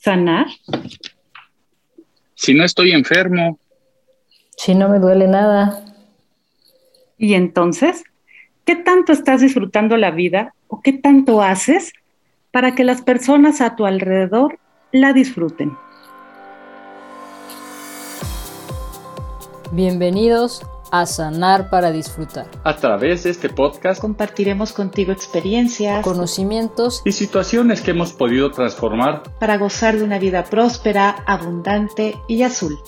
[0.00, 0.46] sanar?
[2.34, 3.58] Si no estoy enfermo.
[4.56, 5.84] Si no me duele nada.
[7.18, 8.02] ¿Y entonces?
[8.64, 11.92] ¿Qué tanto estás disfrutando la vida o qué tanto haces
[12.50, 14.58] para que las personas a tu alrededor
[14.90, 15.76] la disfruten?
[19.72, 22.46] Bienvenidos a Sanar para Disfrutar.
[22.64, 29.22] A través de este podcast compartiremos contigo experiencias, conocimientos y situaciones que hemos podido transformar
[29.38, 32.78] para gozar de una vida próspera, abundante y azul.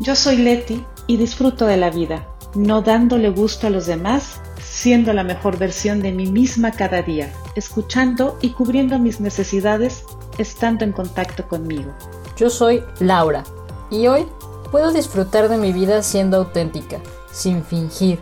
[0.00, 5.12] Yo soy Leti y disfruto de la vida, no dándole gusto a los demás, siendo
[5.12, 10.04] la mejor versión de mí misma cada día, escuchando y cubriendo mis necesidades,
[10.38, 11.92] estando en contacto conmigo.
[12.36, 13.42] Yo soy Laura
[13.90, 14.26] y hoy
[14.70, 17.00] puedo disfrutar de mi vida siendo auténtica
[17.30, 18.18] sin fingir,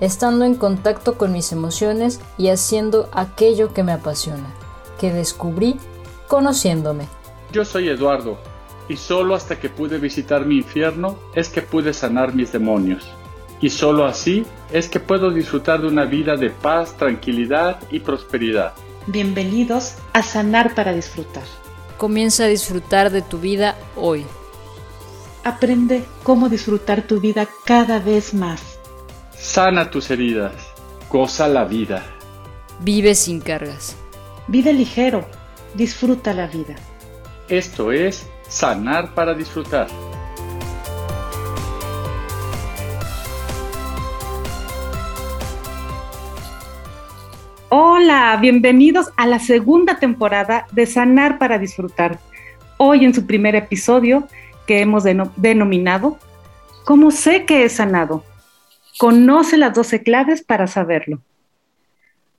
[0.00, 4.54] estando en contacto con mis emociones y haciendo aquello que me apasiona,
[4.98, 5.78] que descubrí
[6.28, 7.06] conociéndome.
[7.52, 8.38] Yo soy Eduardo,
[8.88, 13.08] y solo hasta que pude visitar mi infierno es que pude sanar mis demonios.
[13.60, 18.72] Y solo así es que puedo disfrutar de una vida de paz, tranquilidad y prosperidad.
[19.06, 21.44] Bienvenidos a Sanar para Disfrutar.
[21.98, 24.24] Comienza a disfrutar de tu vida hoy.
[25.42, 28.78] Aprende cómo disfrutar tu vida cada vez más.
[29.32, 30.52] Sana tus heridas.
[31.08, 32.04] Goza la vida.
[32.80, 33.96] Vive sin cargas.
[34.48, 35.26] Vive ligero.
[35.74, 36.76] Disfruta la vida.
[37.48, 39.86] Esto es Sanar para Disfrutar.
[47.70, 52.18] Hola, bienvenidos a la segunda temporada de Sanar para Disfrutar.
[52.76, 54.28] Hoy en su primer episodio
[54.70, 55.02] que hemos
[55.34, 56.16] denominado
[56.84, 58.22] ¿Cómo sé que he sanado?
[59.00, 61.18] Conoce las 12 claves para saberlo.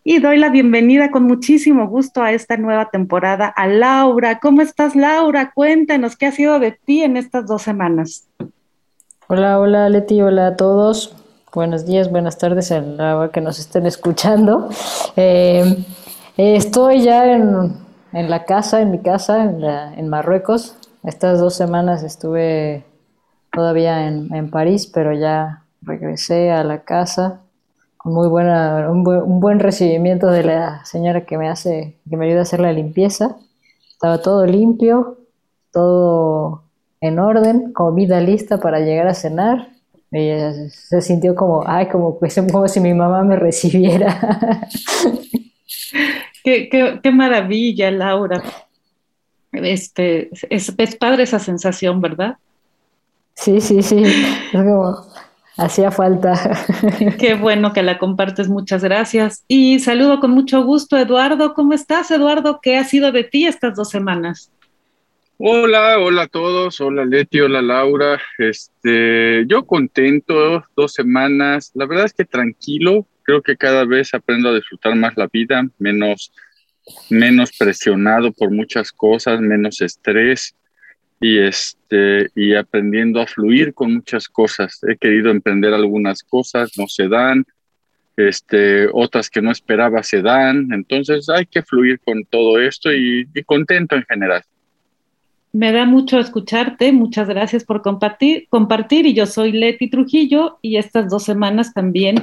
[0.05, 4.39] Y doy la bienvenida con muchísimo gusto a esta nueva temporada a Laura.
[4.39, 5.51] ¿Cómo estás, Laura?
[5.53, 8.29] Cuéntanos qué ha sido de ti en estas dos semanas.
[9.27, 11.13] Hola, hola, Leti, hola a todos.
[11.53, 14.69] Buenos días, buenas tardes a la que nos estén escuchando.
[15.17, 15.83] Eh,
[16.37, 17.75] estoy ya en,
[18.13, 20.77] la casa, en mi casa, en Marruecos.
[21.03, 22.83] Estas dos semanas estuve
[23.51, 27.41] todavía en, París, pero ya regresé a la casa
[27.97, 29.03] con muy buena, un,
[29.39, 33.37] buen, recibimiento de la señora que me hace, que me ayuda a hacer la limpieza.
[33.89, 35.17] Estaba todo limpio,
[35.71, 36.63] todo
[36.99, 39.69] en orden, comida lista para llegar a cenar.
[40.11, 42.19] Ella se sintió como, ay, como,
[42.51, 44.67] como si mi mamá me recibiera.
[46.43, 48.43] Qué maravilla, Laura
[49.51, 52.37] este, es, padre esa sensación, ¿verdad?
[53.33, 54.03] Sí, sí, sí,
[55.57, 56.65] hacía falta.
[57.19, 59.43] Qué bueno que la compartes, muchas gracias.
[59.47, 61.53] Y saludo con mucho gusto, Eduardo.
[61.53, 62.59] ¿Cómo estás, Eduardo?
[62.61, 64.51] ¿Qué ha sido de ti estas dos semanas?
[65.43, 68.21] Hola, hola a todos, hola Leti, hola Laura.
[68.37, 71.71] Este, yo contento, dos semanas.
[71.73, 73.07] La verdad es que tranquilo.
[73.23, 76.31] Creo que cada vez aprendo a disfrutar más la vida, menos
[77.09, 80.55] menos presionado por muchas cosas, menos estrés
[81.19, 84.79] y, este, y aprendiendo a fluir con muchas cosas.
[84.87, 87.45] He querido emprender algunas cosas, no se dan,
[88.17, 93.27] este, otras que no esperaba se dan, entonces hay que fluir con todo esto y,
[93.33, 94.43] y contento en general.
[95.53, 100.77] Me da mucho escucharte, muchas gracias por compartir, compartir y yo soy Leti Trujillo y
[100.77, 102.15] estas dos semanas también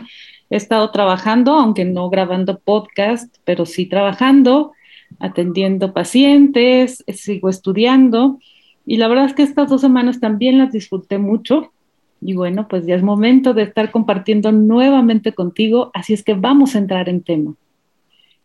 [0.51, 4.73] He estado trabajando, aunque no grabando podcast, pero sí trabajando,
[5.19, 8.39] atendiendo pacientes, sigo estudiando.
[8.87, 11.73] Y la verdad es que estas dos semanas también las disfruté mucho.
[12.21, 16.75] Y bueno, pues ya es momento de estar compartiendo nuevamente contigo, así es que vamos
[16.75, 17.55] a entrar en tema.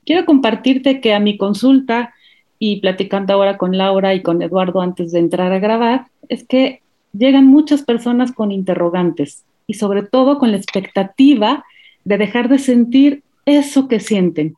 [0.06, 2.14] Quiero compartirte que a mi consulta
[2.60, 6.82] y platicando ahora con Laura y con Eduardo antes de entrar a grabar, es que
[7.14, 11.64] llegan muchas personas con interrogantes y sobre todo con la expectativa
[12.04, 14.56] de dejar de sentir eso que sienten.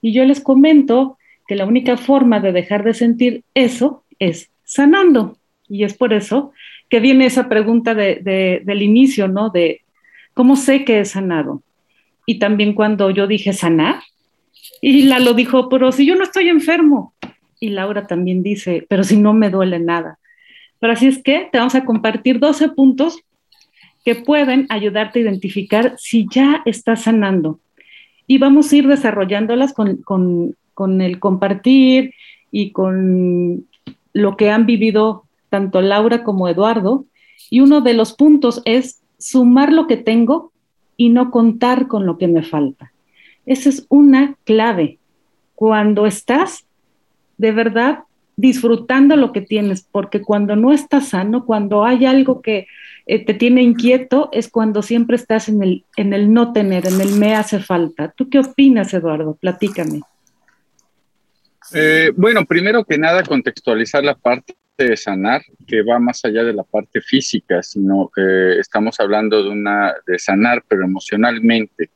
[0.00, 5.38] Y yo les comento que la única forma de dejar de sentir eso es sanando.
[5.68, 6.52] Y es por eso
[6.88, 9.50] que viene esa pregunta del inicio, ¿no?
[9.50, 9.82] De
[10.34, 11.62] cómo sé que he sanado.
[12.26, 14.02] Y también cuando yo dije sanar,
[14.80, 17.14] y la lo dijo, pero si yo no estoy enfermo.
[17.60, 20.18] Y Laura también dice, pero si no me duele nada.
[20.78, 23.18] Pero así es que te vamos a compartir 12 puntos
[24.08, 27.60] que pueden ayudarte a identificar si ya estás sanando.
[28.26, 30.56] Y vamos a ir desarrollándolas con,
[31.02, 32.14] el compartir
[32.50, 33.66] y con
[34.14, 37.04] lo que han vivido tanto Laura como Eduardo.
[37.50, 40.52] Y uno de los puntos es sumar lo que tengo
[40.96, 42.94] y no contar con lo que me falta.
[43.44, 44.96] Esa es una clave.
[45.54, 46.64] Cuando estás
[47.36, 48.04] de verdad
[48.36, 52.66] disfrutando lo que tienes, porque cuando no estás sano, cuando hay algo que
[53.10, 57.00] eh, te tiene inquieto, es cuando siempre estás en el, en el no tener, en
[57.00, 58.12] el me hace falta.
[58.14, 59.34] ¿Tú qué opinas, Eduardo?
[59.34, 60.02] Platícame.
[61.72, 66.52] Eh, bueno, primero que nada, contextualizar la parte de sanar, que va más allá de
[66.52, 71.88] la parte física, sino que estamos hablando de una de sanar, pero emocionalmente.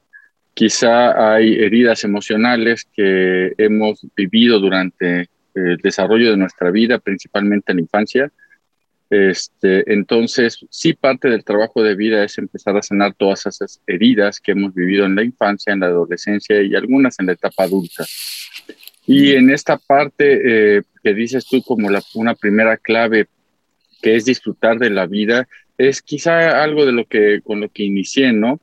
[0.55, 7.77] Quizá hay heridas emocionales que hemos vivido durante el desarrollo de nuestra vida, principalmente en
[7.77, 8.33] la infancia.
[9.13, 14.41] Este, entonces, sí, parte del trabajo de vida es empezar a sanar todas esas heridas
[14.41, 18.07] que hemos vivido en la infancia, en la adolescencia y algunas en la etapa adulta.
[19.07, 23.27] Y en esta parte eh, que dices tú como la, una primera clave,
[24.01, 27.83] que es disfrutar de la vida, es quizá algo de lo que con lo que
[27.83, 28.63] inicié, ¿no?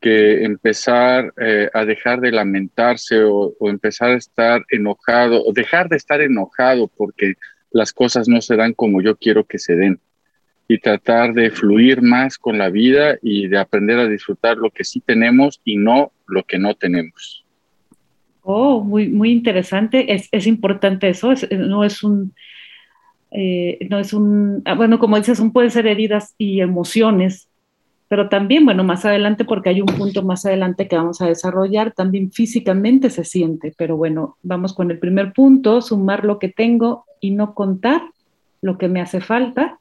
[0.00, 5.88] Que empezar eh, a dejar de lamentarse o, o, empezar a estar enojado o dejar
[5.88, 7.34] de estar enojado porque
[7.74, 9.98] las cosas no se dan como yo quiero que se den
[10.68, 14.84] y tratar de fluir más con la vida y de aprender a disfrutar lo que
[14.84, 17.44] sí tenemos y no lo que no tenemos.
[18.42, 20.14] Oh, muy, muy interesante.
[20.14, 21.34] Es, es importante eso.
[21.50, 22.32] no es un,
[23.32, 27.48] eh, no es un, ah, bueno, como dices, pueden ser heridas y emociones,
[28.06, 31.92] pero también, bueno, más adelante, porque hay un punto más adelante que vamos a desarrollar,
[31.92, 33.74] también físicamente se siente.
[33.76, 38.02] Pero bueno, vamos con el primer punto, sumar lo que tengo y no contar
[38.60, 39.78] lo que me hace falta.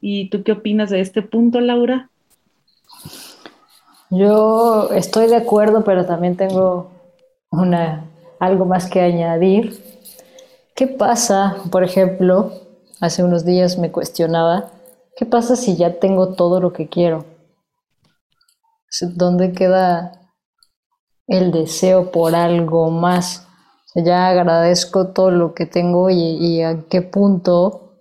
[0.00, 2.08] ¿Y tú qué opinas de este punto, Laura?
[4.08, 6.90] Yo estoy de acuerdo, pero también tengo
[7.50, 8.06] una,
[8.40, 9.78] algo más que añadir.
[10.74, 12.52] ¿Qué pasa, por ejemplo,
[12.98, 14.70] hace unos días me cuestionaba,
[15.18, 17.26] ¿qué pasa si ya tengo todo lo que quiero?
[19.02, 20.30] ¿Dónde queda
[21.26, 23.46] el deseo por algo más?
[23.94, 27.92] Ya agradezco todo lo que tengo y, a qué punto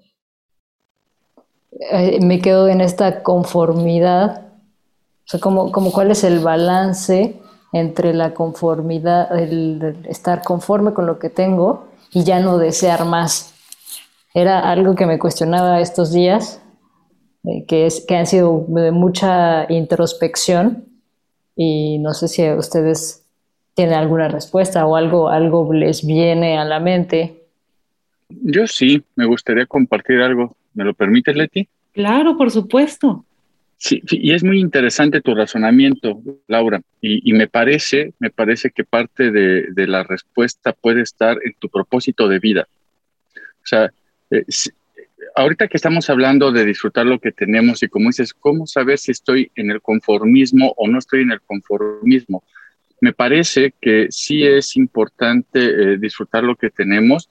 [1.92, 4.48] eh, me quedo en esta conformidad.
[5.26, 7.40] O sea, como, como cuál es el balance
[7.74, 13.54] entre la conformidad, el estar conforme con lo que tengo y ya no desear más.
[14.34, 16.60] Era algo que me cuestionaba estos días,
[17.44, 20.86] eh, que, es, que han sido de mucha introspección
[21.56, 23.23] y no sé si ustedes
[23.74, 27.44] tienen alguna respuesta o algo, algo les viene a la mente.
[28.30, 30.56] Yo sí, me gustaría compartir algo.
[30.74, 31.68] ¿Me lo permites, Leti?
[31.94, 33.26] Claro, por supuesto.
[33.78, 39.30] Sí, y es muy interesante tu razonamiento, Laura, y, me parece, me parece que parte
[39.30, 42.66] de, la respuesta puede estar en tu propósito de vida.
[43.36, 43.92] O sea,
[44.32, 44.46] eh,
[45.36, 49.12] ahorita que estamos hablando de disfrutar lo que tenemos y como dices, ¿cómo saber si
[49.12, 52.44] estoy en el conformismo o no estoy en el conformismo?
[53.04, 57.30] Me parece que sí es importante eh, disfrutar lo que tenemos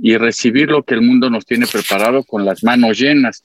[0.00, 3.44] y recibir lo que el mundo nos tiene preparado con las manos llenas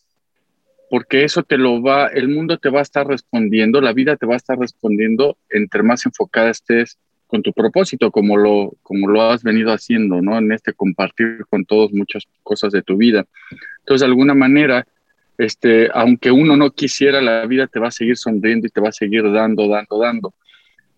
[0.93, 4.27] porque eso te lo va, el mundo te va a estar respondiendo, la vida te
[4.27, 9.23] va a estar respondiendo entre más enfocada estés con tu propósito, como lo, como lo
[9.23, 10.37] has venido haciendo, ¿no?
[10.37, 13.25] En este compartir con todos muchas cosas de tu vida.
[13.79, 14.85] Entonces, de alguna manera,
[15.39, 18.89] este, aunque uno no quisiera, la vida te va a seguir sonriendo y te va
[18.89, 20.35] a seguir dando, dando, dando.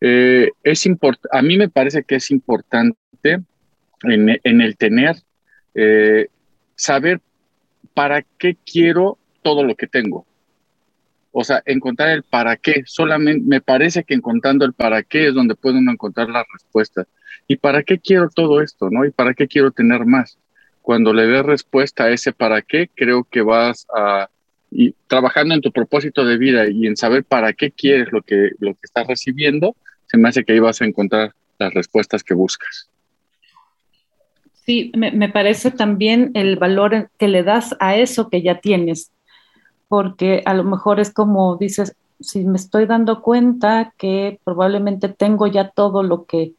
[0.08, 0.88] Eh, es
[1.32, 2.96] a mí me parece que es importante
[4.04, 5.16] en, el tener,
[5.74, 6.28] eh,
[6.76, 7.22] saber
[7.96, 10.28] para qué quiero todo lo que tengo.
[11.32, 12.84] O sea, encontrar el para qué.
[12.86, 17.08] Solamente me parece que encontrando el para qué es donde puede uno encontrar la respuesta.
[17.48, 18.92] ¿Y para qué quiero todo esto?
[18.92, 19.06] ¿no?
[19.06, 20.38] ¿Y para qué quiero tener más?
[20.84, 24.30] Cuando le des respuesta a ese para qué, creo que vas a,
[24.70, 28.52] y trabajando en tu propósito de vida y en saber para qué quieres lo que,
[28.60, 29.76] lo que estás recibiendo,
[30.16, 32.90] se me hace que ahí vas a encontrar las respuestas que buscas.
[34.54, 39.12] Sí, me, parece también el valor que le das a eso que ya tienes
[39.88, 45.46] porque a lo mejor es como dices, si me estoy dando cuenta que probablemente tengo
[45.48, 46.54] ya todo lo que,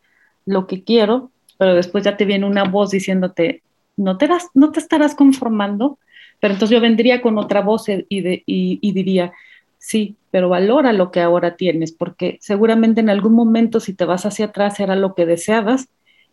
[0.45, 3.63] lo que quiero, pero después ya te viene una voz diciéndote,
[3.97, 5.99] no te, no te estarás conformando,
[6.39, 9.33] pero entonces yo vendría con otra voz y, y diría,
[9.79, 14.27] sí, pero valora lo que ahora tienes, porque seguramente en algún momento si te vas
[14.27, 15.89] hacia atrás era lo que deseabas,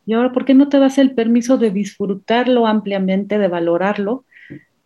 [0.06, 4.26] y ahora, ¿por qué no te das el permiso de disfrutarlo ampliamente, de valorarlo?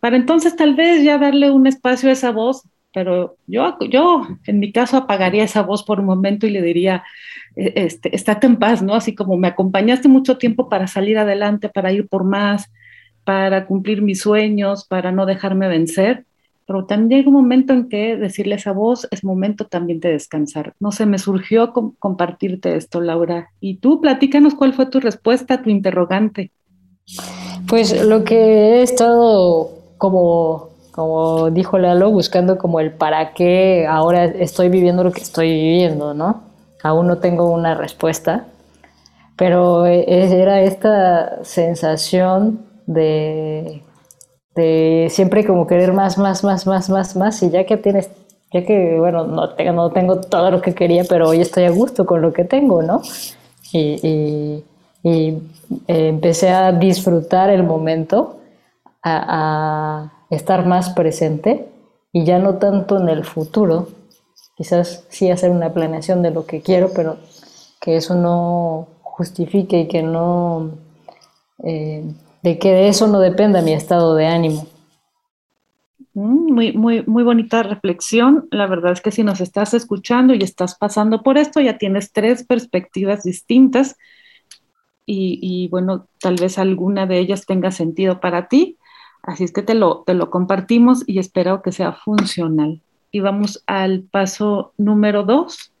[0.00, 2.62] para entonces tal vez ya darle un espacio a esa voz,
[2.94, 7.04] pero yo, yo en mi caso apagaría esa voz por un momento y le diría,
[7.56, 8.94] e, este, estate en paz, ¿no?
[8.94, 12.70] Así como me acompañaste mucho tiempo para salir adelante, para ir por más,
[13.24, 16.24] para cumplir mis sueños, para no dejarme vencer,
[16.68, 20.10] pero también llega un momento en que decirle a esa voz es momento también de
[20.10, 20.74] descansar.
[20.80, 23.48] No sé, me surgió compartirte esto, Laura.
[23.58, 26.52] Y tú, platícanos cuál fue tu respuesta a tu interrogante.
[27.66, 34.26] Pues lo que he estado como, como dijo Lalo, buscando como el para qué ahora
[34.26, 36.42] estoy viviendo lo que estoy viviendo, ¿no?
[36.82, 38.44] Aún no tengo una respuesta,
[39.36, 43.82] pero e, era esta sensación de,
[44.54, 48.10] de siempre como querer más, más, más, más, más, más, y ya que tienes,
[48.52, 51.70] ya que, bueno, no tengo, no tengo todo lo que quería, pero hoy estoy a
[51.70, 53.02] gusto con lo que tengo, ¿no?
[53.72, 54.64] Y, y,
[55.04, 58.40] eh, empecé a disfrutar el momento,
[59.02, 61.68] a, a estar más presente
[62.12, 63.88] y ya no tanto en el futuro,
[64.56, 67.16] quizás sí hacer una planeación de lo que quiero, pero
[67.80, 70.70] que eso no justifique y que no,
[71.64, 72.04] eh,
[72.56, 74.66] que de eso no dependa mi estado de ánimo.
[76.14, 78.48] Mm, muy, muy, muy bonita reflexión.
[78.50, 82.12] La verdad es que si nos estás escuchando y estás pasando por esto, ya tienes
[82.12, 83.96] tres perspectivas distintas
[85.04, 88.78] y, y bueno, tal vez alguna de ellas tenga sentido para ti.
[89.22, 93.62] Así es que te lo, te lo compartimos y espero que sea funcional y vamos
[93.66, 95.72] al paso número dos,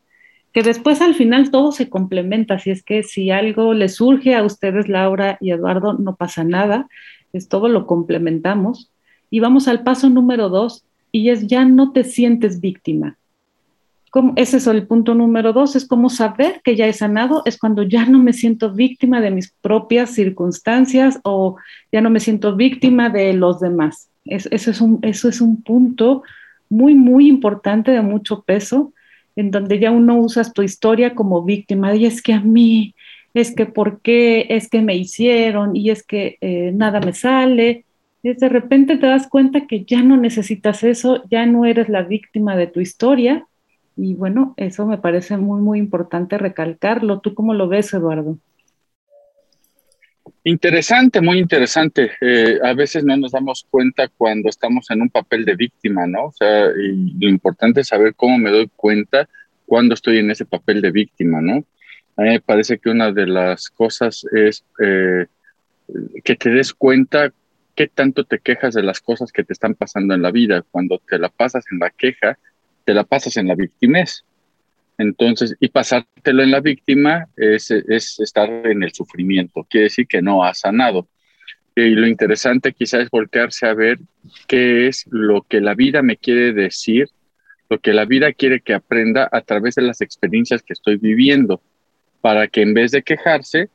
[0.58, 4.42] que después al final todo se complementa, así es que si algo le surge a
[4.42, 6.88] ustedes, Laura y Eduardo, no pasa nada,
[7.32, 8.90] es todo lo complementamos.
[9.30, 13.16] Y vamos al paso número dos, y es ya no te sientes víctima.
[14.10, 14.32] ¿Cómo?
[14.34, 17.84] Ese es el punto número dos, es como saber que ya he sanado, es cuando
[17.84, 21.54] ya no me siento víctima de mis propias circunstancias o
[21.92, 24.10] ya no me siento víctima de los demás.
[24.24, 26.24] eso, es un, eso es un punto
[26.68, 28.92] muy, muy importante, de mucho peso,
[29.38, 32.96] en donde ya uno usas tu historia como víctima, y es que a mí,
[33.34, 37.84] es que por qué, es que me hicieron, y es que eh, nada me sale.
[38.24, 42.02] Es de repente te das cuenta que ya no necesitas eso, ya no eres la
[42.02, 43.46] víctima de tu historia,
[43.96, 47.20] y bueno, eso me parece muy, muy importante recalcarlo.
[47.20, 48.38] ¿Tú cómo lo ves, Eduardo?
[50.44, 52.12] Interesante, muy interesante.
[52.20, 56.26] Eh, a veces no nos damos cuenta cuando estamos en un papel de víctima, ¿no?
[56.26, 59.28] O sea, y lo importante es saber cómo me doy cuenta
[59.66, 61.64] cuando estoy en ese papel de víctima, ¿no?
[62.16, 65.26] A mí me parece que una de las cosas es eh,
[66.24, 67.32] que te des cuenta
[67.74, 70.64] qué tanto te quejas de las cosas que te están pasando en la vida.
[70.70, 72.38] Cuando te la pasas en la queja,
[72.84, 74.24] te la pasas en la victimez.
[74.98, 80.44] Entonces, y pasártelo en la víctima es, estar en el sufrimiento, quiere decir que no
[80.44, 81.08] ha sanado.
[81.76, 83.98] Y lo interesante quizás es voltearse a ver
[84.48, 87.08] qué es lo que la vida me quiere decir,
[87.70, 91.62] lo que la vida quiere que aprenda a través de las experiencias que estoy viviendo,
[92.20, 93.68] para que en vez de quejarse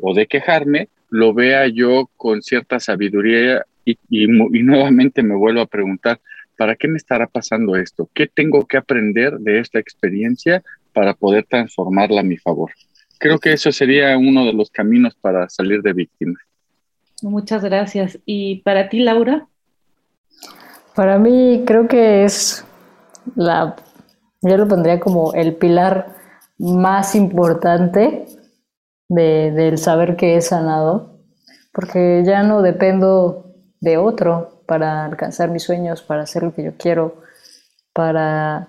[0.00, 5.66] o de quejarme, lo vea yo con cierta sabiduría y, y nuevamente me vuelvo a
[5.66, 6.20] preguntar,
[6.58, 8.10] ¿para qué me estará pasando esto?
[8.12, 10.62] ¿Qué tengo que aprender de esta experiencia
[10.92, 12.72] para poder transformarla a mi favor?
[13.18, 16.38] Creo que eso sería uno de los caminos para salir de víctima.
[17.22, 18.18] Muchas gracias.
[18.26, 19.46] ¿Y para ti, Laura?
[20.96, 22.64] Para mí creo que es
[23.36, 23.76] la,
[24.42, 26.16] yo lo pondría como el pilar
[26.58, 28.26] más importante
[29.08, 31.20] de, del saber que he sanado,
[31.72, 36.76] porque ya no dependo de otro, para alcanzar mis sueños, para hacer lo que yo
[36.76, 37.22] quiero,
[37.94, 38.68] para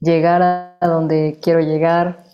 [0.00, 2.24] llegar a donde quiero llegar,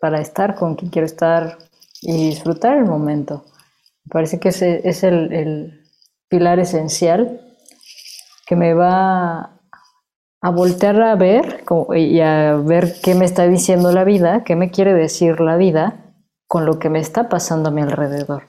[0.00, 1.58] para estar con quien quiero estar
[2.00, 3.44] y disfrutar el momento.
[4.04, 5.76] Me parece que ese es el,
[6.28, 7.40] pilar esencial
[8.46, 9.58] que me va
[10.40, 11.64] a voltear a ver
[11.96, 16.14] y a ver qué me está diciendo la vida, qué me quiere decir la vida
[16.46, 18.44] con lo que me está pasando a mi alrededor,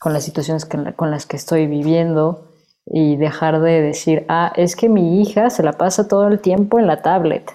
[0.00, 2.55] con las situaciones con las que estoy viviendo,
[2.86, 6.78] y dejar de decir, ah, es que mi hija se la pasa todo el tiempo
[6.78, 7.50] en la tablet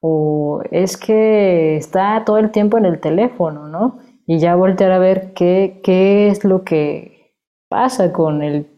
[0.00, 3.98] o es que está todo el tiempo en el teléfono, ¿no?
[4.26, 7.32] Y ya voltear a ver qué, qué es lo que
[7.68, 8.68] pasa con el,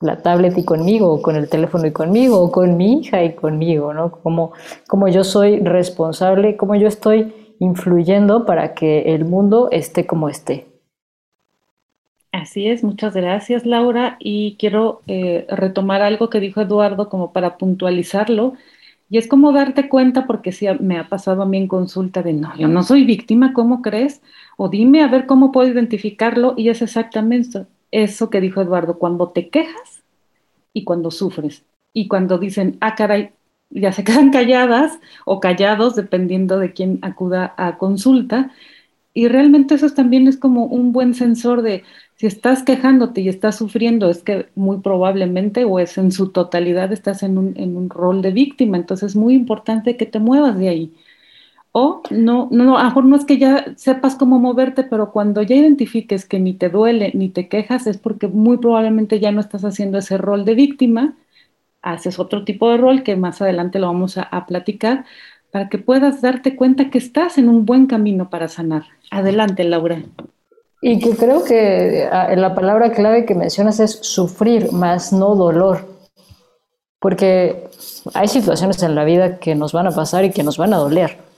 [0.00, 3.34] la tablet y conmigo, o con el teléfono y conmigo, o con mi hija y
[3.34, 4.10] conmigo, ¿no?
[4.10, 4.52] Como,
[4.86, 10.66] como yo soy responsable, como yo estoy influyendo para que el mundo esté como esté.
[12.38, 14.16] Así es, muchas gracias Laura.
[14.20, 18.54] Y quiero eh, retomar algo que dijo Eduardo como para puntualizarlo.
[19.10, 22.34] Y es como darte cuenta porque sí me ha pasado a mí en consulta de
[22.34, 24.20] no, yo no soy víctima, ¿cómo crees?
[24.56, 29.30] O dime a ver cómo puedo identificarlo y es exactamente eso, que dijo Eduardo, cuando
[29.30, 30.02] te quejas
[30.74, 31.64] y cuando sufres.
[31.94, 33.30] Y cuando dicen, ah caray,
[33.70, 38.52] ya se quedan calladas o callados dependiendo de quién acuda a consulta
[39.18, 41.82] y realmente eso también es como un buen sensor de
[42.18, 46.92] si estás quejándote y estás sufriendo, es que muy probablemente o es en su totalidad
[46.92, 48.76] estás en un, en un rol de víctima.
[48.76, 50.94] Entonces es muy importante que te muevas de ahí.
[51.72, 55.42] O no, no, a lo mejor no es que ya sepas cómo moverte, pero cuando
[55.42, 59.40] ya identifiques que ni te duele ni te quejas, es porque muy probablemente ya no
[59.40, 61.16] estás haciendo ese rol de víctima,
[61.82, 65.04] haces otro tipo de rol que más adelante lo vamos a, a platicar,
[65.52, 68.84] para que puedas darte cuenta que estás en un buen camino para sanar.
[69.10, 70.02] Adelante, Laura.
[70.80, 75.86] Y que creo que ah, la palabra clave que mencionas es sufrir, más no dolor.
[77.00, 77.68] Porque
[78.14, 80.78] hay situaciones en la vida que nos van a pasar y que nos van a
[80.78, 81.28] doler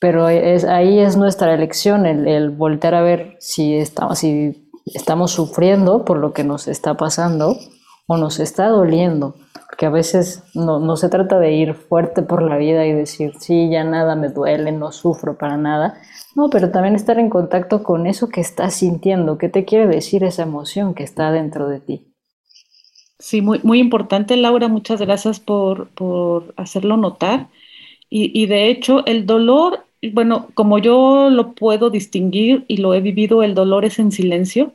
[0.00, 6.42] pero ahí es nuestra elección el, voltear a ver si estamos sufriendo por lo que
[6.42, 7.56] nos está pasando
[8.06, 9.36] o nos está doliendo,
[9.70, 13.34] porque a veces no, no se trata de ir fuerte por la vida y decir,
[13.38, 15.94] sí, ya nada me duele, no sufro para nada,
[16.34, 20.24] no, pero también estar en contacto con eso que estás sintiendo, qué te quiere decir
[20.24, 22.04] esa emoción que está dentro de ti.
[23.20, 27.48] Sí, muy, muy importante, Laura, muchas gracias por, por hacerlo notar.
[28.08, 33.00] Y, y, de hecho, el dolor bueno, como yo lo puedo distinguir y lo he
[33.00, 34.72] vivido, el dolor es en silencio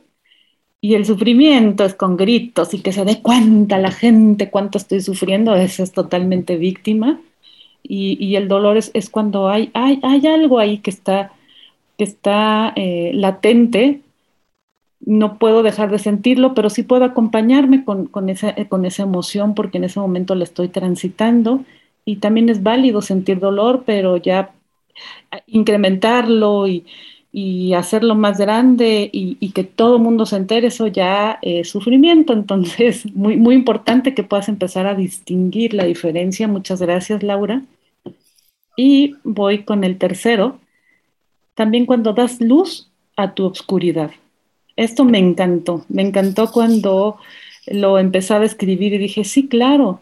[0.86, 5.00] y el sufrimiento es con gritos y que se dé cuenta la gente cuánto estoy
[5.00, 7.20] sufriendo, eso es totalmente víctima.
[7.82, 11.32] Y, el dolor es, cuando hay, hay, hay, algo ahí que está,
[11.98, 14.02] que está eh, latente,
[15.00, 19.56] no puedo dejar de sentirlo, pero sí puedo acompañarme con, con, esa, con esa emoción
[19.56, 21.64] porque en ese momento la estoy transitando.
[22.04, 24.52] Y también es válido sentir dolor, pero ya
[25.48, 26.86] incrementarlo y,
[27.74, 32.32] hacerlo más grande y, que todo el mundo se entere, eso ya es sufrimiento.
[32.32, 36.48] Entonces, muy, muy importante que puedas empezar a distinguir la diferencia.
[36.48, 37.62] Muchas gracias, Laura.
[38.76, 40.58] Y voy con el tercero.
[41.54, 44.12] También cuando das luz a tu obscuridad.
[44.76, 45.84] Esto me encantó.
[45.88, 47.18] Me encantó cuando
[47.66, 50.00] lo empezaba a escribir y dije, sí, claro.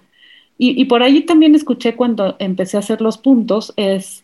[0.57, 4.24] Y, y por ahí también escuché cuando empecé a hacer los puntos, es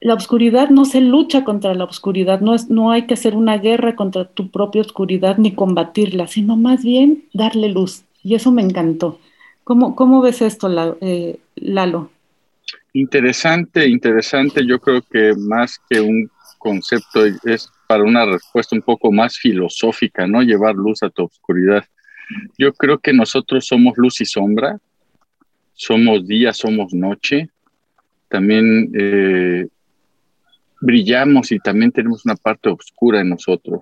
[0.00, 3.58] la oscuridad no se lucha contra la oscuridad, no, es, no hay que hacer una
[3.58, 8.04] guerra contra tu propia oscuridad ni combatirla, sino más bien darle luz.
[8.22, 9.18] Y eso me encantó.
[9.62, 12.10] ¿Cómo, cómo ves esto, eh, Lalo?
[12.94, 14.66] Interesante, interesante.
[14.66, 20.26] Yo creo que más que un concepto es para una respuesta un poco más filosófica,
[20.26, 20.42] ¿no?
[20.42, 21.84] Llevar luz a tu oscuridad.
[22.58, 24.78] Yo creo que nosotros somos luz y sombra,
[25.74, 27.50] somos día, somos noche.
[28.28, 29.66] También eh,
[30.80, 33.80] brillamos y también tenemos una parte oscura en nosotros.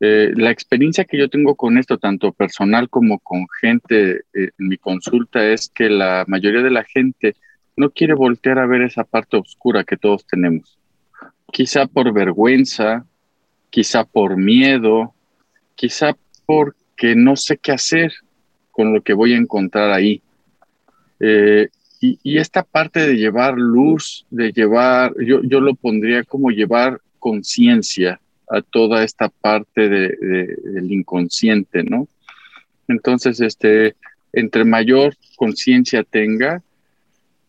[0.00, 4.68] Eh, la experiencia que yo tengo con esto, tanto personal como con gente eh, en
[4.68, 7.36] mi consulta, es que la mayoría de la gente
[7.76, 10.78] no quiere voltear a ver esa parte oscura que todos tenemos.
[11.52, 13.04] Quizá por vergüenza,
[13.68, 15.14] quizá por miedo,
[15.74, 18.12] quizá porque no sé qué hacer
[18.70, 20.22] con lo que voy a encontrar ahí.
[21.18, 21.68] Eh,
[22.00, 28.18] y, esta parte de llevar luz, de llevar, yo, yo lo pondría como llevar conciencia
[28.48, 30.08] a toda esta parte de,
[30.64, 32.08] del inconsciente, ¿no?
[32.88, 33.94] Entonces, este,
[34.32, 36.62] entre mayor conciencia tenga,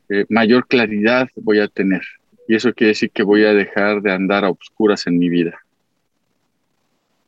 [0.09, 2.01] eh, mayor claridad voy a tener.
[2.47, 5.57] Y eso quiere decir que voy a dejar de andar a oscuras en mi vida.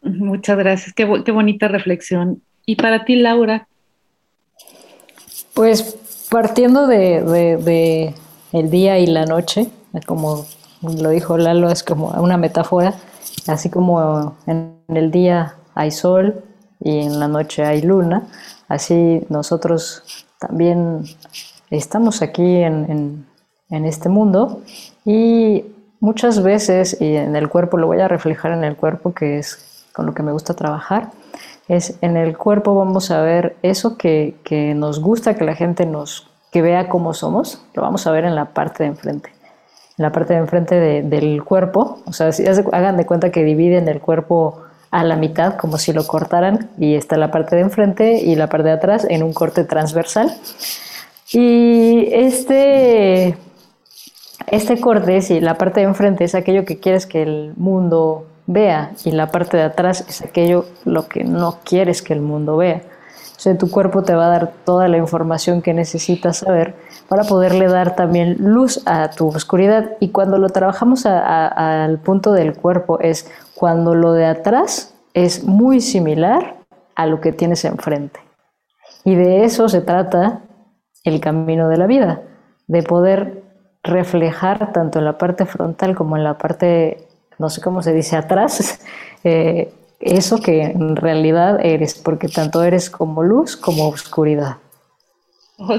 [0.01, 2.41] Muchas gracias, qué, qué bonita reflexión.
[2.65, 3.67] ¿Y para ti, Laura?
[5.53, 6.02] Pues
[6.33, 8.15] partiendo de,
[8.53, 9.69] el día y la noche,
[10.07, 10.45] como
[10.81, 12.95] lo dijo Lalo, es como una metáfora,
[13.45, 16.43] así como en el día hay sol
[16.79, 18.23] y en la noche hay luna,
[18.67, 21.03] así nosotros también
[21.69, 23.27] estamos aquí en,
[23.69, 24.61] este mundo
[25.05, 25.63] y
[25.99, 29.85] muchas veces, y en el cuerpo, lo voy a reflejar en el cuerpo, que es
[29.93, 31.11] con lo que me gusta trabajar,
[31.67, 34.35] es en el cuerpo vamos a ver eso que,
[34.75, 38.35] nos gusta que la gente nos que vea cómo somos, lo vamos a ver en
[38.35, 39.29] la parte de enfrente.
[39.97, 43.87] En la parte de enfrente del cuerpo, o sea, si hagan de cuenta que dividen
[43.87, 48.19] el cuerpo a la mitad, como si lo cortaran, y está la parte de enfrente
[48.19, 50.31] y la parte de atrás en un corte transversal.
[51.31, 53.35] Y este,
[54.51, 58.91] este corte, si la parte de enfrente es aquello que quieres que el mundo vea
[59.03, 62.81] y la parte de atrás es aquello lo que no quieres que el mundo vea.
[63.37, 66.75] Sea, tu cuerpo te va a dar toda la información que necesitas saber
[67.09, 69.91] para poderle dar también luz a tu oscuridad.
[69.99, 75.81] Y cuando lo trabajamos al punto del cuerpo es cuando lo de atrás es muy
[75.81, 76.55] similar
[76.95, 78.21] a lo que tienes enfrente.
[79.03, 80.41] Y de eso se trata
[81.03, 82.21] el camino de la vida,
[82.67, 83.43] de poder
[83.83, 88.15] reflejar tanto en la parte frontal como en la parte no sé cómo se dice
[88.15, 88.81] atrás,
[89.23, 94.57] eh, eso que en realidad eres, porque tanto eres como luz como oscuridad.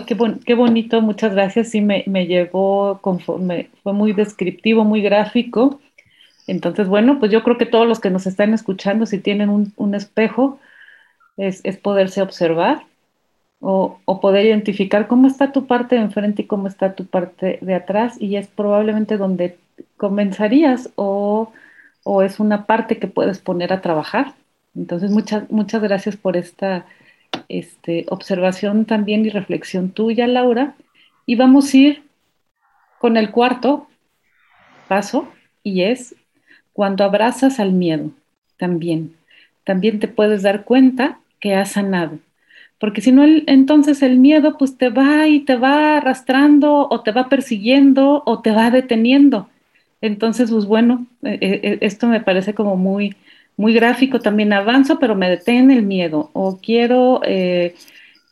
[0.07, 1.71] qué, bonito, muchas gracias.
[1.71, 5.79] Sí, me, me llevó conforme, fue muy descriptivo, muy gráfico.
[6.47, 9.95] Entonces, bueno, pues yo creo que todos los que nos están escuchando, si tienen un,
[9.95, 10.59] espejo,
[11.37, 12.85] es, poderse observar
[13.61, 17.59] o, o, poder identificar cómo está tu parte de enfrente y cómo está tu parte
[17.61, 18.21] de atrás.
[18.21, 19.59] Y es probablemente donde
[19.97, 21.53] comenzarías o,
[22.03, 24.35] o es una parte que puedes poner a trabajar.
[24.75, 26.87] Entonces, muchas, muchas gracias por esta
[27.49, 30.75] este, observación también y reflexión tuya, Laura.
[31.27, 32.03] Y vamos a ir
[32.99, 33.89] con el cuarto
[34.89, 35.29] paso
[35.63, 36.15] y es
[36.73, 38.11] cuando abrazas al miedo
[38.59, 39.17] también.
[39.65, 42.19] También te puedes dar cuenta que has sanado.
[42.79, 47.13] Porque si no, entonces el miedo pues te va y te va arrastrando o te
[47.13, 49.49] va persiguiendo o te va deteniendo.
[50.05, 53.17] Entonces, pues bueno, eh, eh, esto me parece como muy,
[53.57, 57.75] muy gráfico también avanzo, pero me detiene el miedo o quiero eh,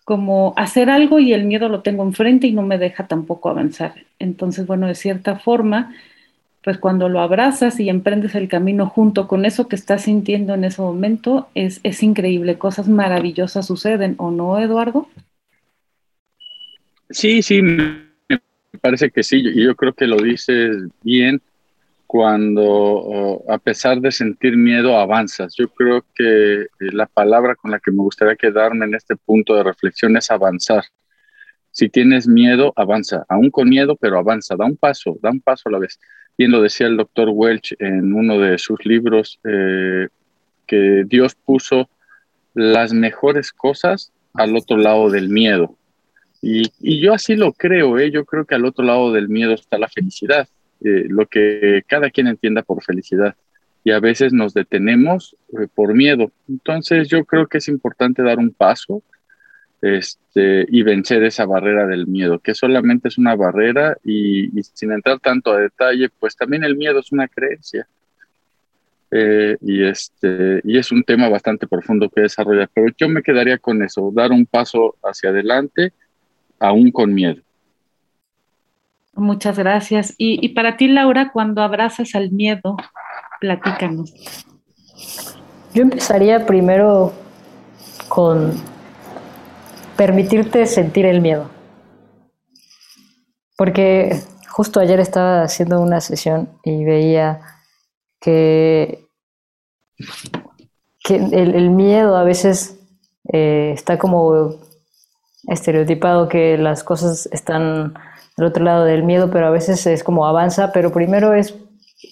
[0.04, 3.94] como hacer algo y el miedo lo tengo enfrente y no me deja tampoco avanzar.
[4.18, 5.94] Entonces, bueno, de cierta forma,
[6.62, 10.64] pues cuando lo abrazas y emprendes el camino junto con eso que estás sintiendo en
[10.64, 15.08] ese momento, es, es increíble, cosas maravillosas suceden, ¿o no, Eduardo?
[17.08, 18.11] Sí, sí, me
[18.82, 21.40] parece que sí, y yo creo que lo dices bien
[22.12, 25.55] cuando a pesar de sentir miedo avanzas.
[25.57, 29.57] Yo creo que eh, la palabra con la que me gustaría quedarme en este punto
[29.57, 30.85] de reflexión es avanzar.
[31.70, 35.70] Si tienes miedo, avanza, aún con miedo, pero avanza, da un paso, da un paso
[35.70, 35.98] a la vez.
[36.37, 40.09] Bien lo decía el doctor Welch en uno de sus libros, eh,
[40.66, 41.88] que Dios puso
[42.53, 45.79] las mejores cosas al otro lado del miedo.
[46.42, 48.11] Y, y yo así lo creo, ¿eh?
[48.11, 50.46] yo creo que al otro lado del miedo está la felicidad
[50.84, 53.34] eh, lo que cada quien entienda por felicidad.
[53.84, 56.30] Y a veces nos detenemos eh, por miedo.
[56.48, 59.02] Entonces yo creo que es importante dar un paso
[59.82, 65.18] este, y vencer esa barrera del miedo, que solamente es una barrera y, sin entrar
[65.18, 67.86] tanto a detalle, pues también el miedo es una creencia.
[69.10, 73.58] Eh, y, este, y es un tema bastante profundo que desarrollar, pero yo me quedaría
[73.58, 75.92] con eso, dar un paso hacia adelante,
[76.58, 77.42] aún con miedo.
[79.14, 80.14] Muchas gracias.
[80.16, 82.77] Y, para ti, Laura, cuando abrazas al miedo,
[83.40, 84.12] platícanos.
[85.75, 87.12] Yo empezaría primero
[88.09, 88.53] con
[89.96, 91.51] permitirte sentir el miedo.
[93.57, 97.40] Porque justo ayer estaba haciendo una sesión y veía
[98.20, 99.07] que,
[101.05, 102.79] que el, miedo a veces
[103.33, 104.57] eh, está como
[105.48, 107.94] estereotipado, que las cosas están
[108.36, 111.54] del otro lado del miedo, pero a veces es como avanza, pero primero es,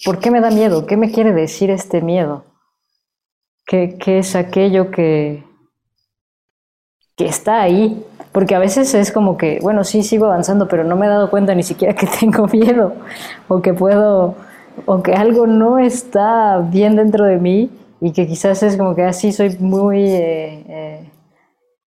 [0.04, 0.86] ¿por qué me da miedo?
[0.86, 2.44] ¿Qué me quiere decir este miedo?
[3.66, 5.44] ¿Qué, qué es aquello que,
[7.16, 8.04] que está ahí?
[8.32, 11.30] Porque a veces es como que, bueno, sí, sigo avanzando, pero no me he dado
[11.30, 12.94] cuenta ni siquiera que tengo miedo,
[13.48, 14.36] o que puedo,
[14.86, 19.04] o que algo no está bien dentro de mí, y que quizás es como que
[19.04, 21.10] así ah, soy muy eh, eh,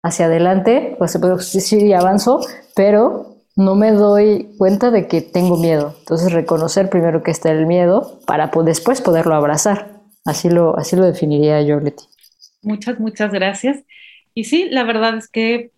[0.02, 2.40] hacia adelante, pues sí, sí avanzo,
[2.76, 5.94] pero no me doy cuenta de que tengo miedo.
[6.00, 10.00] Entonces reconocer primero que está el miedo para después poderlo abrazar.
[10.24, 12.04] Así lo, así lo definiría yo, Leti.
[12.62, 13.84] Muchas, muchas gracias.
[14.34, 15.70] Y sí, la verdad es que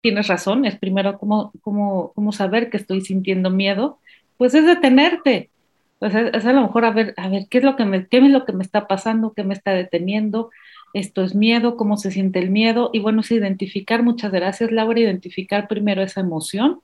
[0.00, 0.64] tienes razón.
[0.64, 3.98] Es primero cómo, cómo, cómo saber que estoy sintiendo miedo.
[4.36, 5.50] Pues es detenerte.
[5.98, 8.30] Pues es, a lo mejor a ver, a ver, ¿qué es lo que qué es
[8.30, 9.32] lo que me está pasando?
[9.34, 10.50] ¿Qué me está deteniendo?
[10.96, 12.90] Esto es miedo, cómo se siente el miedo.
[12.92, 16.80] Y bueno, es identificar, muchas gracias Laura, identificar primero esa emoción,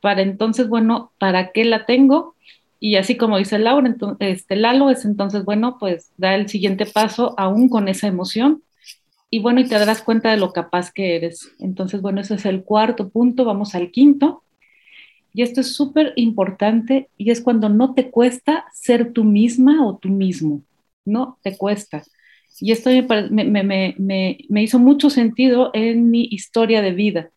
[0.00, 2.34] para entonces, bueno, ¿para qué la tengo?
[2.78, 6.86] Y así como dice Laura, entonces, este Lalo, es entonces, bueno, pues da el siguiente
[6.86, 8.62] paso aún con esa emoción.
[9.28, 11.52] Y bueno, y te darás cuenta de lo capaz que eres.
[11.58, 14.42] Entonces, bueno, ese es el cuarto punto, vamos al quinto.
[15.34, 19.98] Y esto es súper importante y es cuando no te cuesta ser tú misma o
[19.98, 20.62] tú mismo,
[21.04, 22.02] no te cuesta.
[22.58, 22.90] Y esto
[23.30, 27.30] me, hizo mucho sentido en mi historia de vida,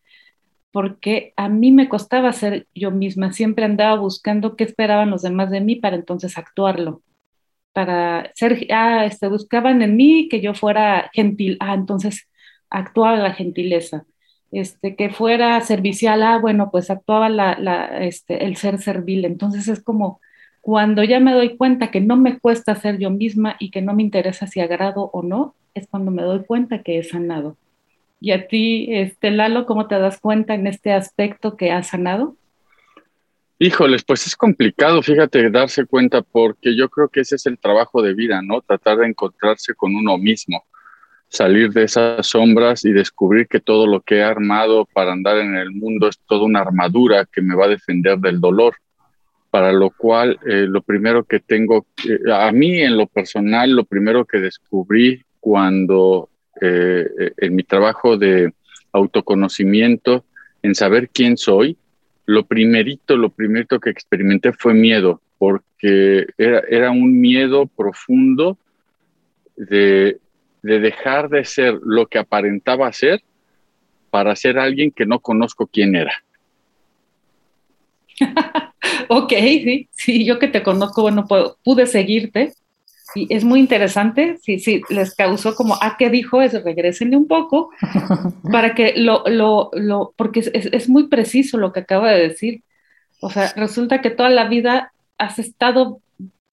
[0.72, 5.50] porque a mí me costaba ser yo misma, siempre andaba buscando qué esperaban los demás
[5.50, 7.02] de mí para entonces actuarlo,
[7.72, 12.28] para ser, ah, este, buscaban en mí que yo fuera gentil, ah, entonces
[12.70, 14.04] actuaba la gentileza,
[14.50, 17.28] este, que fuera servicial, ah, bueno, pues actuaba
[18.00, 20.20] este, el ser servil, entonces es como
[20.64, 23.92] cuando ya me doy cuenta que no me cuesta ser yo misma y que no
[23.92, 27.58] me interesa si agrado o no, es cuando me doy cuenta que he sanado.
[28.18, 32.38] Y a ti, este, Lalo, ¿cómo te das cuenta en este aspecto que has sanado?
[33.58, 38.00] Híjoles, pues es complicado, fíjate, darse cuenta, porque yo creo que ese es el trabajo
[38.00, 38.62] de vida, ¿no?
[38.62, 40.64] Tratar de encontrarse con uno mismo.
[41.28, 45.56] salir de esas sombras y descubrir que todo lo que he armado para andar en
[45.56, 48.76] el mundo es toda una armadura que me va a defender del dolor.
[49.54, 53.84] Para lo cual, eh, lo primero que tengo, eh, a mí en lo personal, lo
[53.84, 56.28] primero que descubrí cuando
[56.60, 58.52] eh, en mi trabajo de
[58.90, 60.24] autoconocimiento,
[60.60, 61.76] en saber quién soy,
[62.26, 68.58] lo primerito, lo primerito que experimenté fue miedo, porque era, era un miedo profundo
[69.56, 70.18] de,
[70.62, 73.22] de dejar de ser lo que aparentaba ser
[74.10, 76.24] para ser alguien que no conozco quién era.
[79.08, 81.26] Ok, sí, sí, yo que te conozco, bueno,
[81.62, 82.52] pude seguirte
[83.14, 86.60] y es muy interesante, sí, sí, les causó como, ah, ¿qué dijo eso?
[86.64, 87.70] Regrésenle un poco
[88.52, 92.62] para que lo, lo, lo porque es, es, muy preciso lo que acaba de decir.
[93.20, 96.00] O sea, resulta que toda la vida has estado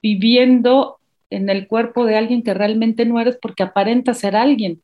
[0.01, 0.97] viviendo
[1.29, 4.81] en el cuerpo de alguien que realmente no eres porque aparenta ser alguien.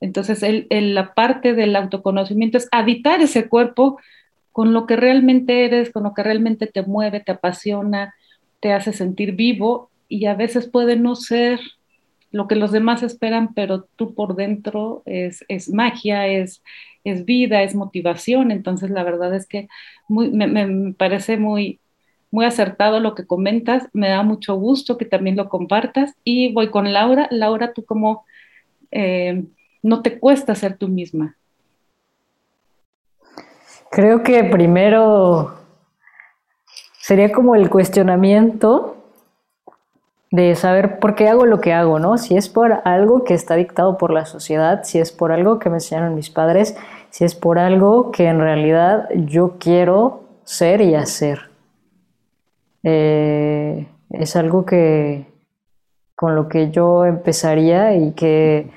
[0.00, 3.98] Entonces, el, la parte del autoconocimiento es habitar ese cuerpo
[4.52, 8.14] con lo que realmente eres, con lo que realmente te mueve, te apasiona,
[8.60, 11.60] te hace sentir vivo y a veces puede no ser
[12.32, 16.62] lo que los demás esperan, pero tú por dentro es, es magia, es,
[17.04, 18.50] es vida, es motivación.
[18.50, 19.68] Entonces, la verdad es que
[20.08, 21.80] me, me, parece muy,
[22.30, 26.70] muy acertado lo que comentas, me da mucho gusto que también lo compartas y voy
[26.70, 27.26] con Laura.
[27.30, 28.24] Laura, tú como
[28.92, 29.44] eh,
[29.82, 31.36] no te cuesta ser tú misma.
[33.90, 35.54] Creo que primero
[37.00, 38.96] sería como el cuestionamiento
[40.30, 42.16] de saber por qué hago lo que hago, ¿no?
[42.16, 45.70] Si es por algo que está dictado por la sociedad, si es por algo que
[45.70, 46.76] me enseñaron mis padres,
[47.10, 51.50] si es por algo que en realidad yo quiero ser y hacer.
[52.84, 55.26] Eh, es algo que
[56.14, 58.70] con lo que yo empezaría y que,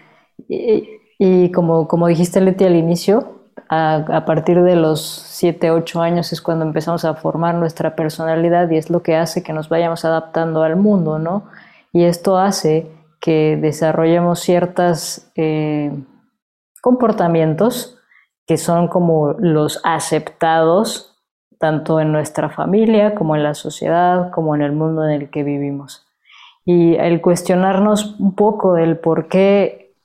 [0.47, 6.41] y, como, como dijiste Leti al inicio, a, partir de los 7, 8 años es
[6.41, 10.63] cuando empezamos a formar nuestra personalidad y es lo que hace que nos vayamos adaptando
[10.63, 11.45] al mundo, ¿no?
[11.91, 15.91] Y esto hace que desarrollemos ciertos eh,
[16.82, 17.97] comportamientos
[18.45, 21.13] que son como los aceptados
[21.63, 25.43] tanto en nuestra familia como en la sociedad, como en el mundo en el que
[25.43, 26.06] vivimos.
[26.65, 29.95] Y el cuestionarnos un poco del por qué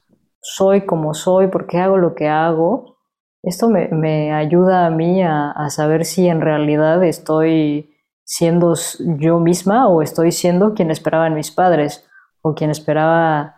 [0.41, 2.98] soy como soy, por qué hago lo que hago,
[3.43, 10.03] esto me, ayuda a mí a, saber si en realidad estoy siendo yo misma o
[10.03, 12.07] estoy siendo quien esperaban mis padres
[12.43, 13.57] o quien esperaba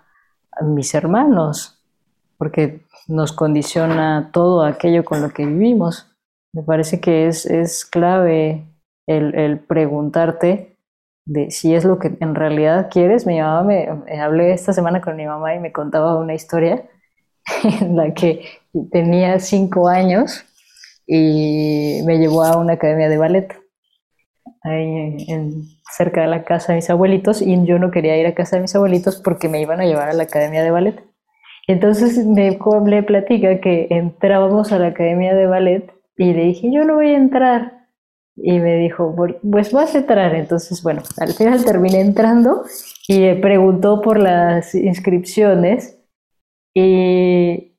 [0.62, 1.82] mis hermanos,
[2.36, 6.06] porque nos condiciona todo aquello con lo que vivimos.
[6.52, 8.66] Me parece que es, es clave
[9.06, 10.76] el, el, preguntarte
[11.26, 13.26] de si es lo que en realidad quieres.
[13.26, 13.88] Mi mamá me,
[14.20, 16.88] hablé esta semana con mi mamá y me contaba una historia
[17.64, 18.42] en la que
[18.92, 20.44] tenía cinco años
[21.06, 23.60] y me llevó a una academia de ballet
[24.62, 25.62] ahí en,
[25.96, 28.62] cerca de la casa de mis abuelitos y yo no quería ir a casa de
[28.62, 31.02] mis abuelitos porque me iban a llevar a la academia de ballet.
[31.66, 36.84] Entonces me, me platica que entrábamos a la academia de ballet y le dije, yo
[36.84, 37.86] no voy a entrar.
[38.36, 39.14] Y me dijo,
[39.50, 40.34] pues vas a entrar.
[40.34, 42.64] Entonces, bueno, al final terminé entrando
[43.06, 45.99] y preguntó por las inscripciones.
[46.74, 47.74] Y,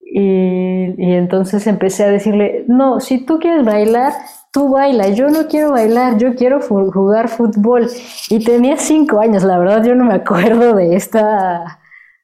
[0.00, 4.12] y, y, entonces empecé a decirle, no, si tú quieres bailar,
[4.52, 7.88] tú baila, yo no quiero bailar, yo quiero jugar fútbol.
[8.30, 11.80] Y tenía cinco años, la verdad yo no me acuerdo de esta,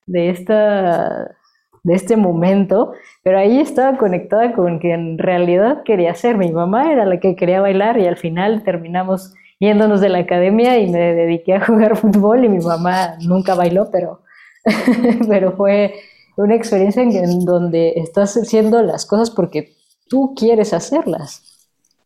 [0.06, 1.36] de esta
[1.84, 6.36] de este momento, pero ahí estaba conectada con que en realidad quería ser.
[6.38, 10.78] Mi mamá era la que quería bailar y al final terminamos yéndonos de la academia
[10.78, 14.20] y me dediqué a jugar fútbol y mi mamá nunca bailó, pero,
[15.28, 15.94] pero fue
[16.36, 19.74] una experiencia en, donde estás haciendo las cosas porque
[20.08, 21.42] tú quieres hacerlas.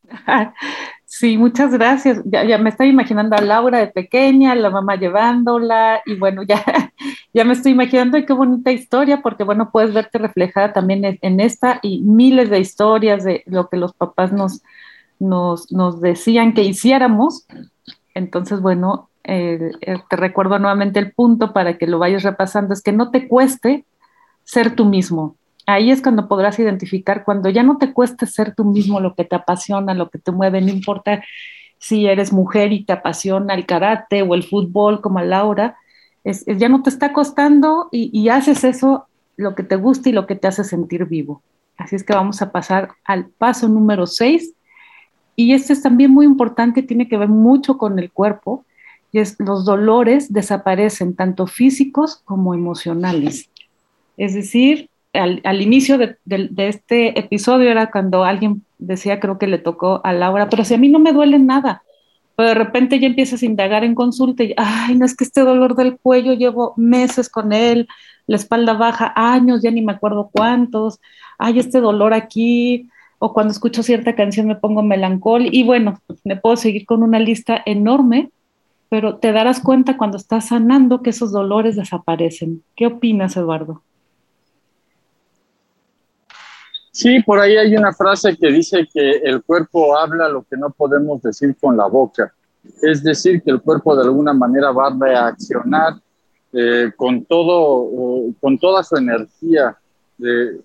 [1.10, 2.20] Sí, muchas gracias.
[2.26, 6.62] Ya, ya, me estoy imaginando a Laura de pequeña, la mamá llevándola y bueno, ya,
[7.32, 11.80] ya me estoy imaginando qué bonita historia porque bueno, puedes verte reflejada también en, esta
[11.82, 14.62] y miles de historias de lo que los papás nos,
[15.18, 17.46] nos, nos decían que hiciéramos.
[18.14, 23.10] Entonces, bueno, te recuerdo nuevamente el punto para que lo vayas repasando, es que no
[23.10, 23.84] te cueste
[24.44, 25.36] ser tú mismo,
[25.68, 29.24] ahí es cuando podrás identificar cuando ya no te cueste ser tú mismo lo que
[29.24, 31.22] te apasiona, lo que te mueve, no importa
[31.78, 35.76] si eres mujer y te apasiona el karate o el fútbol como a Laura,
[36.24, 40.26] es, ya no te está costando y, haces eso lo que te gusta y lo
[40.26, 41.42] que te hace sentir vivo.
[41.76, 44.54] Así es que vamos a pasar al paso número 6
[45.36, 48.64] y este es también muy importante, tiene que ver mucho con el cuerpo
[49.12, 53.48] y es los dolores desaparecen tanto físicos como emocionales.
[54.16, 56.18] Es decir, al, inicio de,
[56.56, 60.78] este episodio era cuando alguien decía, creo que le tocó a Laura, pero si a
[60.78, 61.82] mí no me duele nada,
[62.36, 65.40] pero de repente ya empiezas a indagar en consulta y, ay, no es que este
[65.40, 67.88] dolor del cuello llevo meses con él,
[68.26, 71.00] la espalda baja, años, ya ni me acuerdo cuántos,
[71.38, 76.36] ay, este dolor aquí, o cuando escucho cierta canción me pongo melancólico, y bueno, me
[76.36, 78.30] puedo seguir con una lista enorme,
[78.88, 82.62] pero te darás cuenta cuando estás sanando que esos dolores desaparecen.
[82.74, 83.82] ¿Qué opinas, Eduardo?
[86.90, 90.70] Sí, por ahí hay una frase que dice que el cuerpo habla lo que no
[90.70, 92.32] podemos decir con la boca.
[92.82, 95.94] Es decir, que el cuerpo de alguna manera va a reaccionar
[96.52, 99.76] eh, con, todo, con toda su energía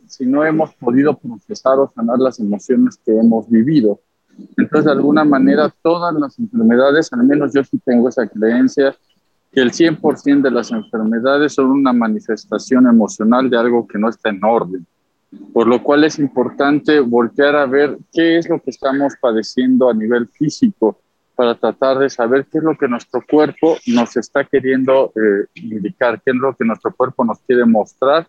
[0.08, 4.00] si no hemos podido procesar o sanar las emociones que hemos vivido.
[4.58, 8.96] Entonces, de alguna manera, todas las enfermedades, al menos yo sí tengo esa creencia,
[9.52, 14.30] que el 100% de las enfermedades son una manifestación emocional de algo que no está
[14.30, 14.86] en orden.
[15.52, 19.94] Por lo cual es importante voltear a ver qué es lo que estamos padeciendo a
[19.94, 21.00] nivel físico
[21.36, 26.22] para tratar de saber qué es lo que nuestro cuerpo nos está queriendo eh, indicar,
[26.24, 28.28] qué es lo que nuestro cuerpo nos quiere mostrar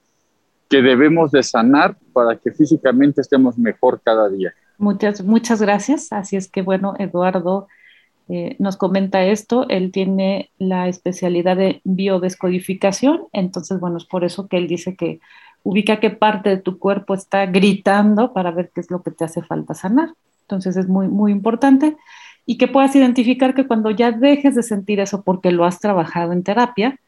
[0.69, 4.53] que debemos de sanar para que físicamente estemos mejor cada día.
[4.79, 6.13] Muchas, muchas gracias.
[6.13, 7.69] Así es que bueno, Eduardo
[8.29, 9.69] eh, nos comenta esto.
[9.69, 15.21] Él tiene la especialidad de biodescodificación, entonces bueno, es por eso que él dice que
[15.63, 19.25] ubica qué parte de tu cuerpo está gritando para ver qué es lo que te
[19.25, 20.15] hace falta sanar.
[20.43, 21.97] Entonces es muy, muy importante
[22.47, 26.33] y que puedas identificar que cuando ya dejes de sentir eso porque lo has trabajado
[26.33, 27.01] en terapia,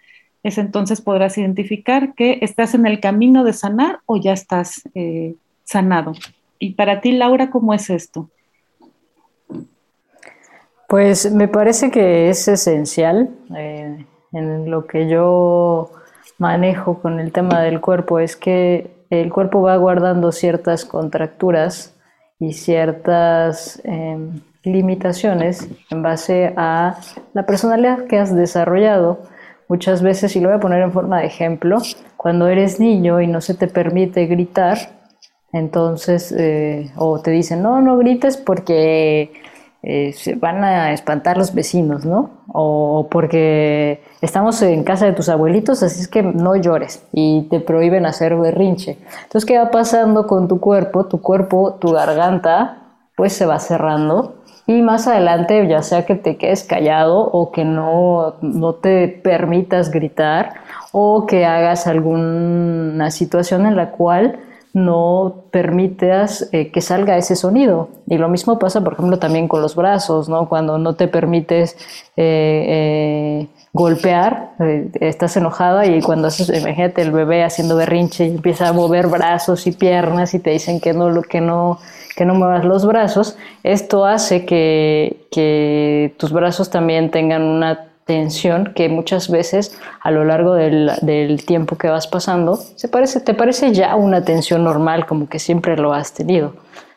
[0.43, 5.35] es entonces podrás identificar que estás en el camino de sanar o ya estás eh,
[5.65, 6.15] sanado.
[6.59, 8.31] Y para ti, Laura, ¿cómo es esto?
[10.89, 15.91] Pues me parece que es esencial eh, en lo que yo
[16.39, 21.95] manejo con el tema del cuerpo, es que el cuerpo va guardando ciertas contracturas
[22.39, 26.99] y ciertas em, limitaciones en base a
[27.33, 29.21] la personalidad que has desarrollado
[29.69, 31.79] Muchas veces, y lo voy a poner en forma de ejemplo,
[32.17, 34.79] cuando eres niño y no se te permite gritar,
[35.57, 39.33] entonces, eh, o te dicen, no, no grites porque
[39.83, 42.31] eh, se van a espantar los vecinos, ¿no?
[42.53, 47.61] O porque estamos en casa de tus abuelitos, así es que no llores y te
[47.61, 48.99] prohíben hacer berrinche.
[49.25, 51.07] Entonces, ¿qué va pasando con tu cuerpo?
[51.07, 52.79] Tu cuerpo, tu garganta,
[53.17, 57.65] pues se va cerrando y más adelante, ya sea que te quedes callado o que
[57.65, 60.55] no, no te permitas gritar
[60.91, 64.41] o que hagas alguna situación en la cual
[64.77, 67.89] no permitas eh, que salga ese sonido.
[68.07, 70.51] Y lo mismo pasa, por ejemplo, también con los brazos, ¿no?
[70.51, 71.79] Cuando no te permites
[72.15, 74.51] eh, eh, golpear,
[75.01, 79.67] estás enojada y cuando haces, imagínate el bebé haciendo berrinche y empieza a mover brazos
[79.67, 81.79] y piernas y te dicen que no, que no
[82.15, 88.73] que no muevas los brazos, esto hace que, que tus brazos también tengan una tensión
[88.75, 93.35] que muchas veces a lo largo del, del, tiempo que vas pasando se parece, te
[93.35, 96.55] parece ya una tensión normal, como que siempre lo has tenido.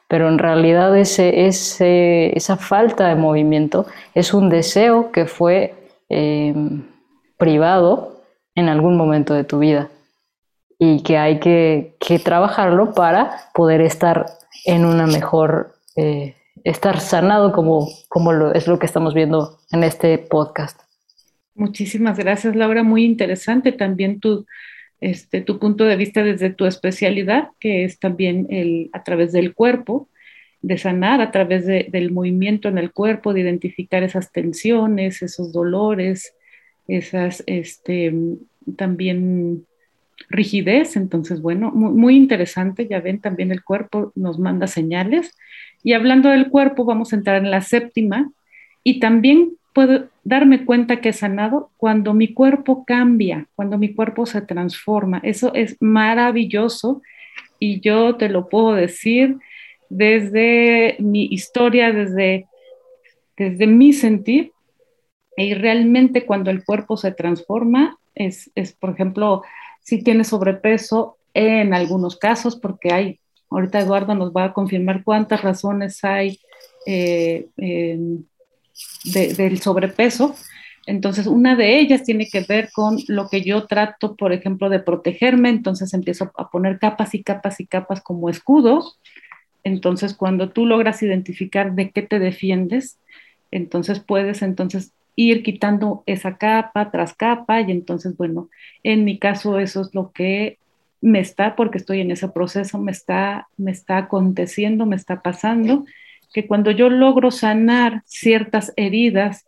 [0.08, 5.74] Pero en realidad ese, ese, esa falta de movimiento es un deseo que fue
[6.10, 6.54] eh,
[7.38, 8.22] privado
[8.56, 9.90] en algún momento de tu vida
[10.78, 14.28] y que hay que, que trabajarlo para poder estar
[14.66, 19.84] en una mejor, eh, estar sanado como, como lo, es lo que estamos viendo en
[19.84, 20.89] este podcast.
[21.60, 22.84] Muchísimas gracias, Laura.
[22.84, 24.46] Muy interesante también tu,
[25.02, 29.54] este, tu punto de vista desde tu especialidad, que es también el, a través del
[29.54, 30.08] cuerpo,
[30.62, 36.34] de sanar a través del movimiento en el cuerpo, de identificar esas tensiones, esos dolores,
[36.88, 38.14] esas este,
[38.78, 39.66] también
[40.30, 40.96] rigidez.
[40.96, 45.36] Entonces, bueno, muy, interesante, ya ven, también el cuerpo nos manda señales.
[45.84, 48.32] Y hablando del cuerpo, vamos a entrar en la séptima
[48.82, 54.26] y también puedo darme cuenta que he sanado cuando mi cuerpo cambia, cuando mi cuerpo
[54.26, 55.22] se transforma.
[55.24, 57.02] Eso es maravilloso
[57.60, 59.38] y yo te lo puedo decir
[59.88, 62.46] desde mi historia, desde,
[63.38, 64.52] desde mi sentir.
[65.38, 69.44] Y realmente cuando el cuerpo se transforma, es, es por ejemplo,
[69.80, 73.20] si tiene sobrepeso en algunos casos, porque hay,
[73.50, 76.38] ahorita Eduardo nos va a confirmar cuántas razones hay
[76.86, 77.48] eh,
[79.04, 80.36] del sobrepeso.
[80.86, 84.80] Entonces, una de ellas tiene que ver con lo que yo trato, por ejemplo, de
[84.80, 85.50] protegerme.
[85.50, 89.00] Entonces, empiezo a poner capas y capas y capas como escudos.
[89.64, 92.98] Entonces, cuando tú logras identificar de qué te defiendes,
[93.52, 98.50] entonces puedes entonces ir quitando esa capa tras capa y entonces, bueno,
[98.84, 100.58] en mi caso eso es lo que
[101.02, 105.86] me está, porque estoy en ese proceso, me está, me está aconteciendo, me está pasando,
[106.34, 109.46] que cuando yo logro sanar ciertas heridas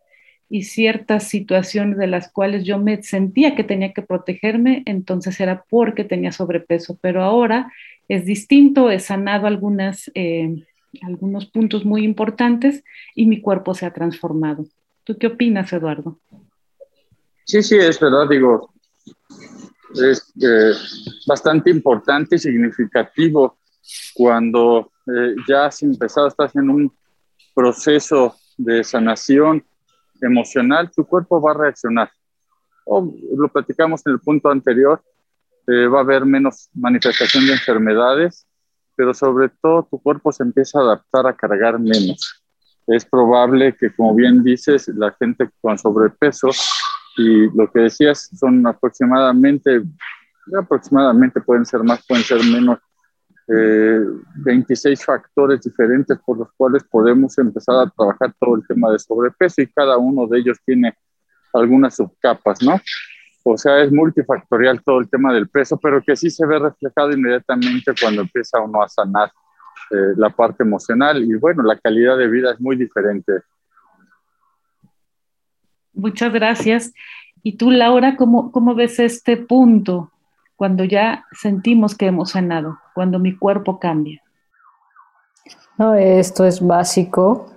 [0.49, 5.63] y ciertas situaciones de las cuales yo me sentía que tenía que protegerme, entonces era
[5.69, 7.71] porque tenía sobrepeso, pero ahora
[8.09, 10.65] es distinto, he sanado algunas, eh,
[11.01, 12.83] algunos puntos muy importantes
[13.15, 14.65] y mi cuerpo se ha transformado.
[15.05, 16.19] ¿Tú qué opinas, Eduardo?
[17.45, 18.73] Sí, sí, es verdad, digo,
[19.95, 20.73] es eh,
[21.27, 23.57] bastante importante y significativo
[24.13, 26.93] cuando eh, ya has empezado, estás en un
[27.53, 29.63] proceso de sanación
[30.21, 32.11] emocional, tu cuerpo va a reaccionar.
[32.85, 35.01] O lo platicamos en el punto anterior,
[35.67, 38.47] eh, va a haber menos manifestación de enfermedades,
[38.95, 42.43] pero sobre todo tu cuerpo se empieza a adaptar a cargar menos.
[42.87, 46.49] Es probable que, como bien dices, la gente con sobrepeso
[47.17, 49.83] y lo que decías son aproximadamente,
[50.59, 52.79] aproximadamente pueden ser más, pueden ser menos,
[53.47, 58.99] 26 eh, factores diferentes por los cuales podemos empezar a trabajar todo el tema de
[58.99, 60.95] sobrepeso y cada uno de ellos tiene
[61.53, 62.79] algunas subcapas, ¿no?
[63.43, 67.11] O sea, es multifactorial todo el tema del peso, pero que sí se ve reflejado
[67.11, 69.31] inmediatamente cuando empieza uno a sanar
[69.89, 73.41] eh, la parte emocional y bueno, la calidad de vida es muy diferente.
[75.93, 76.93] Muchas gracias.
[77.43, 80.11] ¿Y tú, Laura, cómo, cómo ves este punto
[80.55, 84.21] cuando ya sentimos que hemos sanado, cuando mi cuerpo cambia?
[85.77, 87.47] No, esto es básico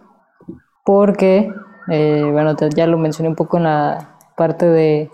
[0.85, 1.53] porque,
[1.89, 5.11] eh, bueno, ya lo mencioné un poco en la parte de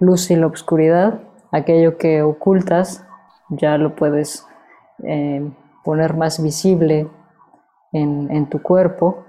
[0.00, 1.20] luz y la oscuridad,
[1.52, 3.04] aquello que ocultas
[3.48, 4.46] ya lo puedes
[5.02, 5.50] eh,
[5.84, 7.08] poner más visible
[7.92, 9.24] en, tu cuerpo.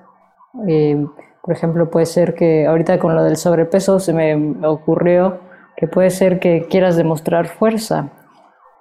[0.67, 1.05] Eh,
[1.43, 5.39] por ejemplo, puede ser que ahorita con lo del sobrepeso se me ocurrió
[5.75, 8.09] que puede ser que quieras demostrar fuerza,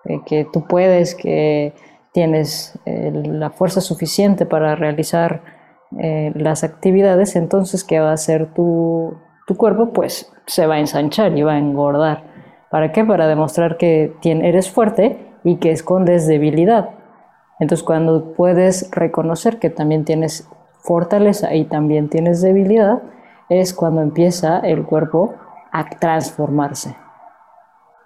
[0.05, 1.75] eh, que tú puedes, que
[2.13, 5.43] tienes la fuerza suficiente para realizar
[5.91, 9.15] las actividades, entonces, ¿qué va a hacer tu,
[9.49, 9.93] tu cuerpo?
[9.93, 12.23] Pues se va a ensanchar y va a engordar.
[12.71, 13.05] ¿Para qué?
[13.05, 16.91] Para demostrar que eres fuerte y que escondes debilidad.
[17.61, 20.49] Entonces cuando puedes reconocer que también tienes
[20.81, 23.03] fortaleza y también tienes debilidad,
[23.49, 25.35] es cuando empieza el cuerpo
[25.71, 26.97] a transformarse.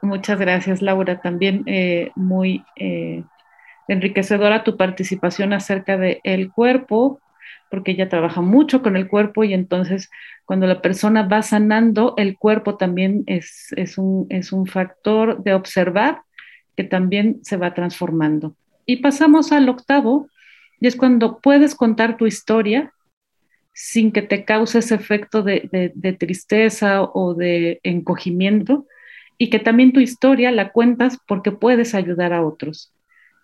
[0.03, 1.20] Muchas gracias, Laura.
[1.20, 3.24] También eh, muy eh,
[3.88, 7.20] enriquecedora tu participación acerca del el cuerpo,
[7.70, 10.11] porque ella trabaja mucho con el cuerpo y entonces
[10.44, 16.22] cuando la persona va sanando, el cuerpo también es, un, es un factor de observar
[16.76, 18.55] que también se va transformando.
[18.86, 20.28] Y pasamos al octavo,
[20.80, 22.92] y es cuando puedes contar tu historia
[23.74, 28.86] sin que te cause ese efecto de, de, tristeza o de encogimiento,
[29.39, 32.93] y que también tu historia la cuentas porque puedes ayudar a otros.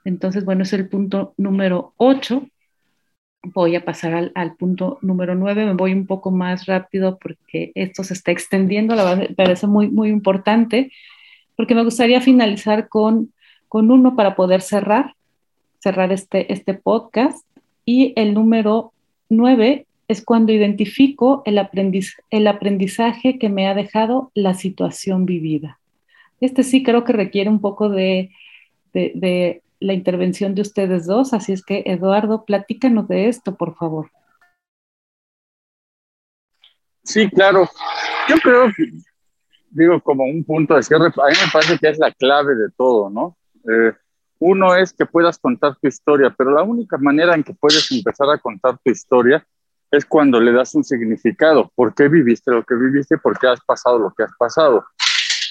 [0.04, 2.46] Entonces, bueno, es el punto número ocho
[3.52, 5.66] voy a pasar al, punto número nueve.
[5.66, 9.88] Me voy un poco más rápido porque esto se está extendiendo, la verdad parece muy,
[9.88, 10.92] muy importante,
[11.56, 13.32] porque me gustaría finalizar con,
[13.68, 15.14] con uno para poder cerrar,
[15.80, 17.46] cerrar este, este podcast.
[17.84, 18.92] Y el número
[19.28, 25.78] nueve es cuando identifico el, aprendiz, el aprendizaje que me ha dejado la situación vivida.
[26.40, 28.30] Este sí creo que requiere un poco de,
[28.92, 34.10] de la intervención de ustedes dos, así es que Eduardo, platícanos de esto, por favor.
[37.02, 37.68] Sí, claro.
[38.28, 38.72] Yo creo,
[39.70, 42.70] digo, como un punto de cierre, a mí me parece que es la clave de
[42.76, 43.36] todo, ¿no?
[43.70, 43.92] Eh,
[44.38, 48.28] uno es que puedas contar tu historia, pero la única manera en que puedes empezar
[48.30, 49.46] a contar tu historia
[49.90, 51.70] es cuando le das un significado.
[51.74, 53.18] ¿Por qué viviste lo que viviste?
[53.18, 54.84] ¿Por qué has pasado lo que has pasado?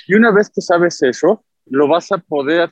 [0.07, 2.71] Y una vez que sabes eso, lo vas a poder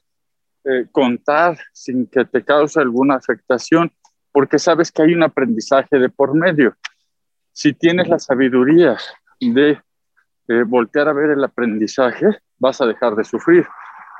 [0.64, 3.92] eh, contar sin que te cause alguna afectación,
[4.32, 6.76] porque sabes que hay un aprendizaje de por medio.
[7.52, 8.98] Si tienes la sabiduría
[9.40, 9.72] de
[10.48, 12.28] eh, voltear a ver el aprendizaje,
[12.60, 13.66] vas a dejar de sufrir.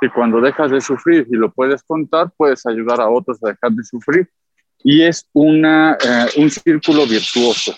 [0.02, 3.72] Y cuando dejas de sufrir y lo puedes contar, puedes ayudar a otros a dejar
[3.72, 4.30] de sufrir.
[4.84, 7.76] Y es una, eh, un círculo virtuoso.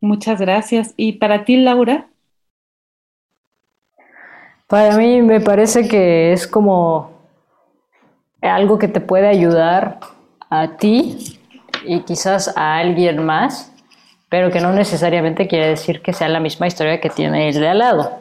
[0.00, 0.94] Muchas gracias.
[0.96, 2.11] ¿Y para ti, Laura?
[4.72, 7.10] Para mí me parece que es como
[8.40, 10.00] algo que te puede ayudar
[10.48, 11.38] a ti
[11.84, 13.70] y quizás a alguien más,
[14.30, 17.68] pero que no necesariamente quiere decir que sea la misma historia que tiene el de
[17.68, 18.12] al lado,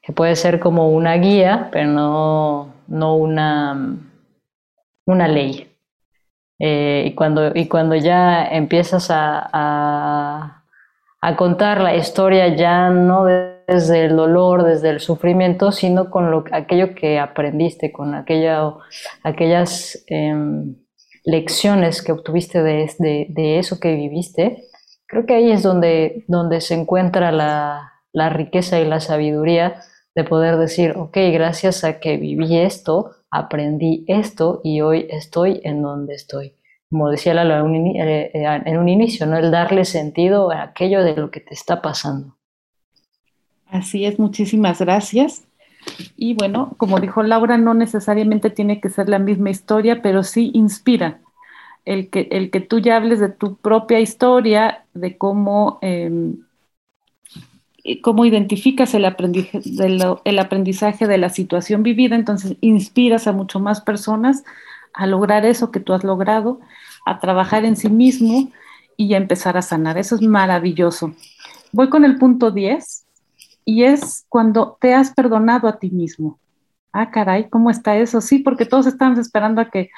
[0.00, 3.96] que puede ser como una guía, pero no, no una,
[5.04, 5.68] una ley.
[6.60, 10.62] Eh, y, cuando, y cuando ya empiezas a, a,
[11.20, 16.30] a contar la historia ya no de desde el dolor, desde el sufrimiento, sino con
[16.30, 20.76] lo, aquello que aprendiste, con aquellas em,
[21.24, 24.64] lecciones que obtuviste de, eso que viviste.
[25.06, 26.24] Creo que ahí es donde,
[26.60, 29.82] se encuentra la, la riqueza y la sabiduría
[30.14, 35.82] de poder decir, ok, gracias a que viví esto, aprendí esto y hoy estoy en
[35.82, 36.56] donde estoy.
[36.88, 39.36] Como decía Lalo eh, eh, en un inicio, ¿no?
[39.36, 42.37] el darle sentido a aquello de lo que te está pasando.
[43.70, 45.44] Así es, muchísimas gracias.
[46.16, 50.50] Y bueno, como dijo Laura, no necesariamente tiene que ser la misma historia, pero sí
[50.54, 51.20] inspira.
[51.84, 56.36] El que, el que tú ya hables de tu propia historia, de cómo, em,
[58.02, 63.60] cómo identificas el aprendizaje, de el aprendizaje de la situación vivida, entonces inspiras a mucho
[63.60, 64.44] más personas
[64.92, 66.60] a lograr eso que tú has logrado,
[67.06, 68.50] a trabajar en sí mismo
[68.96, 69.96] y a empezar a sanar.
[69.96, 71.14] Eso es maravilloso.
[71.72, 73.07] Voy con el punto 10
[73.68, 76.38] y es cuando te has perdonado a ti mismo.
[76.90, 78.22] Ah, caray, ¿cómo está eso?
[78.22, 79.90] Sí, porque todos estamos esperando a que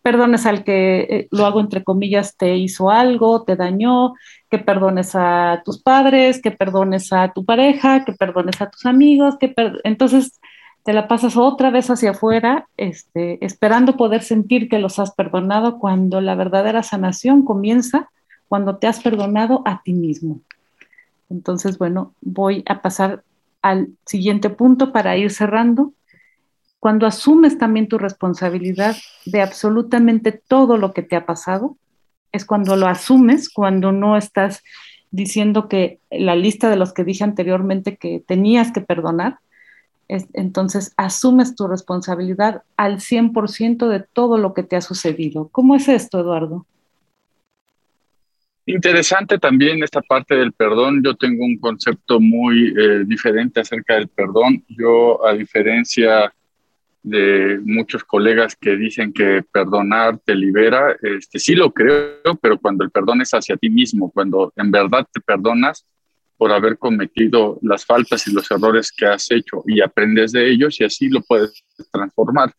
[0.00, 4.14] perdones al que, eh, lo hago entre comillas, te hizo algo, te dañó,
[4.48, 9.36] que perdones a tus padres, que perdones a tu pareja, que perdones a tus amigos,
[9.38, 9.52] que
[9.84, 10.40] entonces
[10.82, 15.78] te la pasas otra vez hacia afuera, este, esperando poder sentir que los has perdonado
[15.78, 18.08] cuando la verdadera sanación comienza
[18.48, 20.40] cuando te has perdonado a ti mismo.
[21.30, 23.22] Entonces, bueno, voy a pasar
[23.62, 25.94] al siguiente punto para ir cerrando.
[26.78, 31.76] Cuando asumes también tu responsabilidad de absolutamente todo lo que te ha pasado,
[32.32, 34.62] es cuando lo asumes, cuando no estás
[35.10, 39.38] diciendo que la lista de los que dije anteriormente que tenías que perdonar,
[40.32, 45.48] entonces asumes tu responsabilidad al 100% de todo lo que te ha sucedido.
[45.52, 46.66] ¿Cómo es esto, Eduardo?
[48.66, 51.02] Interesante también esta parte del perdón.
[51.02, 54.64] Yo tengo un concepto muy eh, diferente acerca del perdón.
[54.68, 56.32] Yo, a diferencia
[57.02, 62.84] de muchos colegas que dicen que perdonar te libera, este, sí lo creo, pero cuando
[62.84, 65.86] el perdón es hacia ti mismo, cuando en verdad te perdonas
[66.36, 70.80] por haber cometido las faltas y los errores que has hecho y aprendes de ellos
[70.80, 72.52] y así lo puedes transformar.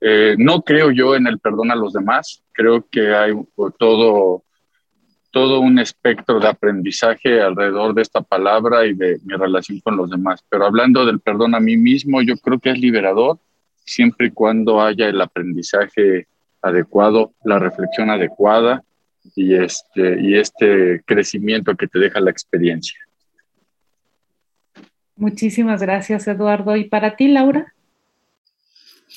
[0.00, 3.32] Eh, no creo yo en el perdón a los demás, creo que hay
[3.78, 4.44] todo
[5.36, 10.08] todo un espectro de aprendizaje alrededor de esta palabra y de mi relación con los
[10.08, 10.42] demás.
[10.48, 13.38] Pero hablando del perdón a mí mismo, yo creo que es liberador
[13.84, 16.26] siempre y cuando haya el aprendizaje
[16.62, 18.82] adecuado, la reflexión adecuada
[19.34, 22.98] y este, y este crecimiento que te deja la experiencia.
[25.16, 26.76] Muchísimas gracias, Eduardo.
[26.76, 27.74] ¿Y para ti, Laura?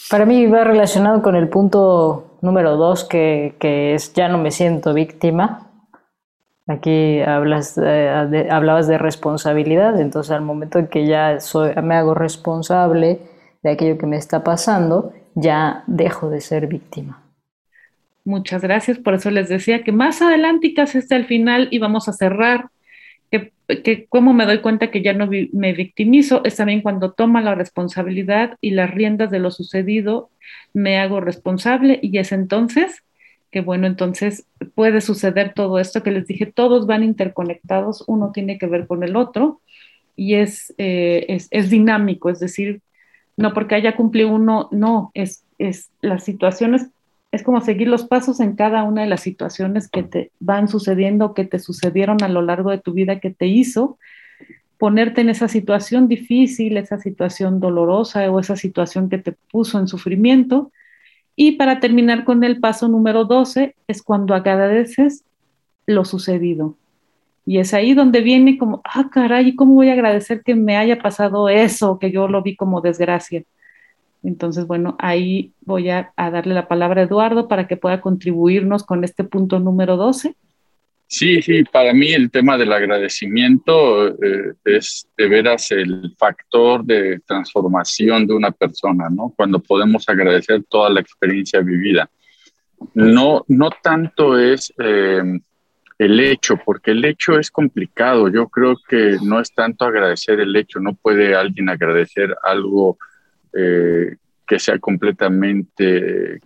[0.09, 4.51] Para mí va relacionado con el punto número dos, que, que es ya no me
[4.51, 5.68] siento víctima.
[6.69, 12.13] Aquí hablas, eh, hablabas de responsabilidad, entonces al momento en que ya soy, me hago
[12.13, 13.17] responsable
[13.63, 17.23] de aquello que me está pasando, ya dejo de ser víctima.
[18.23, 22.07] Muchas gracias, por eso les decía que más adelante y casi hasta el final íbamos
[22.07, 22.67] a cerrar,
[23.31, 23.51] que,
[23.83, 27.55] que cómo me doy cuenta que ya no me victimizo, es también cuando toma la
[27.55, 30.29] responsabilidad y las riendas de lo sucedido,
[30.73, 33.01] me hago responsable y es entonces
[33.51, 34.45] que bueno, entonces
[34.75, 39.03] puede suceder todo esto que les dije, todos van interconectados, uno tiene que ver con
[39.03, 39.61] el otro
[40.15, 42.81] y es, eh, es, dinámico, es decir,
[43.37, 46.87] no porque haya cumplido uno, no, es, es las situaciones,
[47.31, 51.33] es como seguir los pasos en cada una de las situaciones que te van sucediendo,
[51.33, 53.97] que te sucedieron a lo largo de tu vida, que te hizo
[54.77, 59.87] ponerte en esa situación difícil, esa situación dolorosa o esa situación que te puso en
[59.87, 60.71] sufrimiento
[61.41, 65.23] y para terminar con el paso número 12 es cuando agradeces
[65.85, 66.75] lo sucedido.
[67.45, 71.01] Y es ahí donde viene como, ah, caray, ¿cómo voy a agradecer que me haya
[71.01, 73.45] pasado eso, que yo lo vi como desgracia?
[74.21, 79.05] Entonces, bueno, ahí voy a, darle la palabra a Eduardo para que pueda contribuirnos con
[79.05, 80.35] este punto número 12.
[81.11, 87.19] Sí, sí, para mí el tema del agradecimiento eh, es de veras el factor de
[87.25, 89.33] transformación de una persona, ¿no?
[89.35, 92.07] Cuando podemos agradecer toda la experiencia vivida.
[92.93, 95.23] No, no tanto es eh,
[95.97, 98.27] el hecho, porque el hecho es complicado.
[98.29, 102.99] Yo creo que no es tanto agradecer el hecho, no puede alguien agradecer algo
[103.51, 106.39] eh, que sea completamente,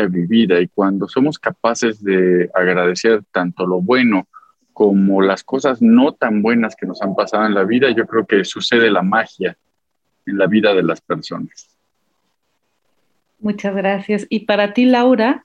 [0.00, 4.26] vivida y cuando somos capaces de agradecer tanto lo bueno
[4.72, 8.26] como las cosas no tan buenas que nos han pasado en la vida, yo creo
[8.26, 9.56] que sucede la magia
[10.26, 11.76] en la vida de las personas.
[13.38, 14.26] Muchas gracias.
[14.30, 15.44] Y para ti, Laura,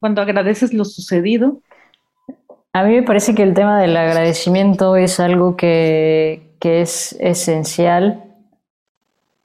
[0.00, 1.60] cuando agradeces lo sucedido.
[2.72, 8.24] A mí me parece que el tema del agradecimiento es algo que, es esencial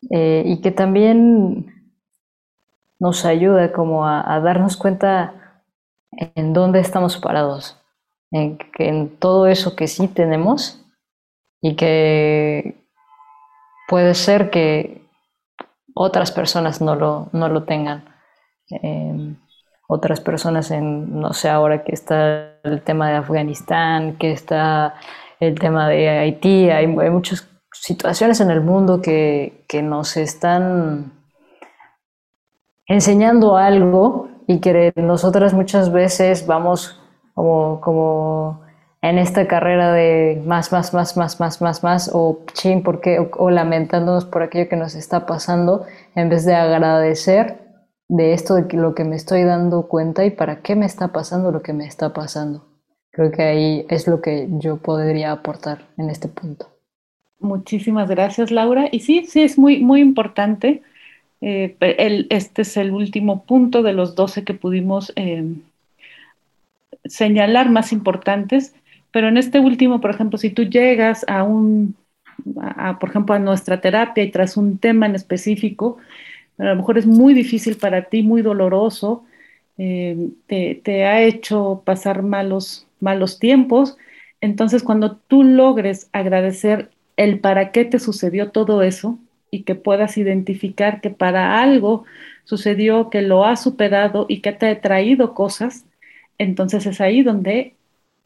[0.09, 1.74] eh, y que también
[2.99, 5.61] nos ayuda como a, darnos cuenta
[6.11, 7.77] en dónde estamos parados,
[8.31, 10.81] en, en todo eso que sí tenemos
[11.61, 12.85] y que
[13.87, 15.05] puede ser que
[15.95, 18.05] otras personas no lo, no lo tengan.
[18.69, 19.37] Em,
[19.87, 24.95] otras personas en, no sé, ahora que está el tema de Afganistán, que está
[25.39, 31.11] el tema de Haití, hay, muchas situaciones en el mundo que, que nos están
[32.87, 37.01] enseñando algo y que nosotras muchas veces vamos
[37.33, 38.61] como, como
[39.01, 43.49] en esta carrera de más, más, más, más, más, más, más, o chin, porque, o,
[43.51, 47.59] lamentándonos por aquello que nos está pasando, en vez de agradecer
[48.07, 51.51] de esto de lo que me estoy dando cuenta y para qué me está pasando
[51.51, 52.65] lo que me está pasando.
[53.11, 56.67] Creo que ahí es lo que yo podría aportar en este punto.
[57.39, 58.87] Muchísimas gracias, Laura.
[58.91, 60.81] Y sí, sí, es muy, muy importante.
[61.41, 61.75] Eh,
[62.29, 65.43] este es el último punto de los 12 que pudimos eh,
[67.05, 68.73] señalar más importantes
[69.15, 71.95] pero en este último, por ejemplo, si tú llegas a un,
[72.99, 75.99] por ejemplo, a nuestra terapia y tras un tema en específico,
[76.57, 79.23] a lo mejor es muy difícil para ti, muy doloroso,
[79.77, 80.17] eh,
[80.47, 83.97] te, ha hecho pasar malos, malos tiempos.
[84.41, 89.17] Entonces, cuando tú logres agradecer el para qué te sucedió todo eso
[89.55, 92.03] y que puedas identificar que para algo
[92.43, 95.85] sucedió, que lo has superado y que te ha traído cosas,
[96.37, 97.73] entonces es ahí donde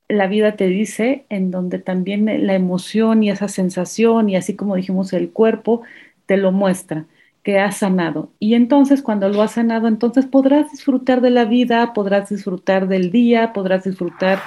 [0.08, 4.76] la vida te dice, en donde también la emoción y esa sensación y así como
[4.76, 5.84] dijimos el cuerpo
[6.26, 7.06] te lo muestra,
[7.44, 8.32] que has sanado.
[8.40, 13.12] Y entonces cuando lo has sanado, entonces podrás disfrutar de la vida, podrás disfrutar del
[13.12, 14.40] día, podrás disfrutar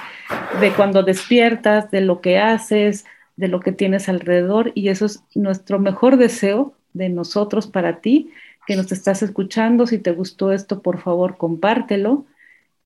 [0.59, 3.05] de cuando despiertas, de lo que haces,
[3.35, 4.71] de lo que tienes alrededor.
[4.75, 8.31] Y eso es nuestro mejor deseo de nosotros para ti,
[8.67, 9.87] que nos estás escuchando.
[9.87, 12.25] Si te gustó esto, por favor, compártelo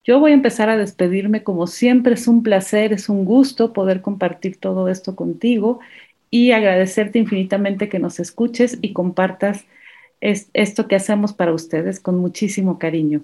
[0.08, 2.14] yo voy a empezar a despedirme como siempre.
[2.14, 5.82] Es un placer, es un gusto poder compartir todo esto contigo
[6.32, 9.66] y agradecerte infinitamente que nos escuches y compartas
[10.22, 13.22] esto que hacemos para ustedes con muchísimo cariño.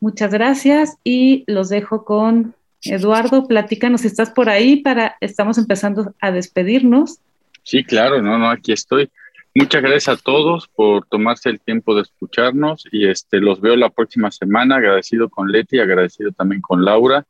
[0.00, 3.46] Muchas gracias y los dejo con Eduardo.
[3.46, 7.20] Platícanos si estás por ahí para, estamos empezando a despedirnos.
[7.62, 9.10] Sí, claro, no, no, aquí estoy.
[9.54, 13.88] Muchas gracias a todos por tomarse el tiempo de escucharnos y este los veo la
[13.88, 14.76] próxima semana.
[14.76, 17.24] Agradecido con Leti, agradecido también con Laura.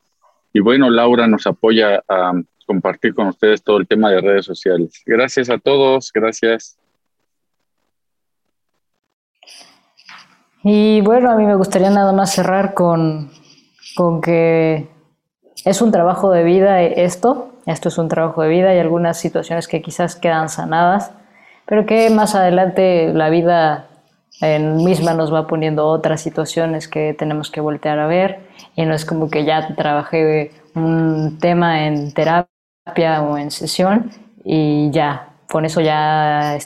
[0.53, 2.33] Y bueno, Laura nos apoya a
[2.67, 5.03] compartir con ustedes todo el tema de redes sociales.
[5.07, 6.77] Gracias a todos, gracias.
[10.65, 13.31] Y bueno, a mí me gustaría nada más cerrar con,
[13.95, 14.89] con que
[15.65, 19.69] es un trabajo de vida esto, esto es un trabajo de vida y algunas situaciones
[19.69, 21.13] que quizás quedan sanadas
[21.67, 23.89] pero que más adelante la vida
[24.41, 28.41] en misma nos va poniendo otras situaciones que tenemos que voltear a ver
[28.77, 34.11] y no es como que ya trabajé un tema en terapia o en sesión
[34.45, 36.59] y ya, con eso ya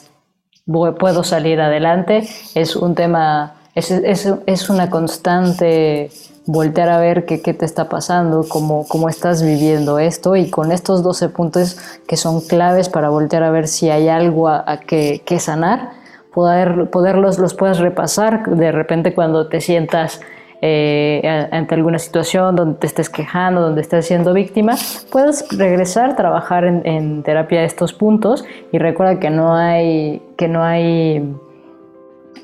[0.66, 2.28] puedo salir adelante.
[2.54, 6.10] Es un tema, es, es, es una constante
[6.46, 10.36] voltear a ver qué, qué te está pasando, cómo, cómo estás viviendo esto.
[10.36, 14.48] Y con estos 12 puntos que son claves para voltear a ver si hay algo
[14.48, 15.90] a, que, que, sanar,
[16.32, 20.20] poder, poderlos los puedas repasar de repente cuando te sientas
[20.62, 24.74] eh, ante alguna situación donde te estés quejando, donde estés siendo víctima,
[25.10, 28.44] puedes regresar, trabajar en, en terapia estos puntos.
[28.72, 31.24] Y recuerda que no hay, que no hay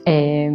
[0.07, 0.51] eh,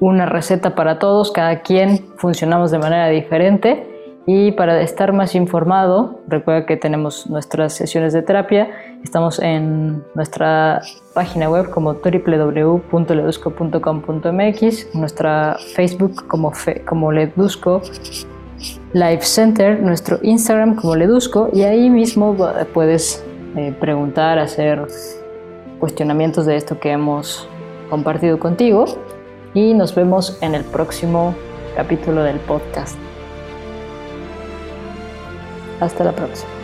[0.00, 3.92] una receta para todos, cada quien funcionamos de manera diferente.
[4.28, 8.68] Y para estar más informado, recuerda que tenemos nuestras sesiones de terapia,
[9.04, 10.82] estamos en nuestra
[11.14, 16.52] página web como www.ledusco.com.mx, nuestra Facebook como,
[16.84, 17.82] como Ledusco
[18.94, 22.36] Live Center, nuestro Instagram como Ledusco y ahí mismo
[22.74, 24.88] puedes eh, preguntar, hacer
[25.78, 27.48] cuestionamientos de esto que hemos
[27.88, 28.86] compartido contigo
[29.54, 31.34] y nos vemos en el próximo
[31.74, 32.96] capítulo del podcast.
[35.80, 36.55] Hasta la próxima.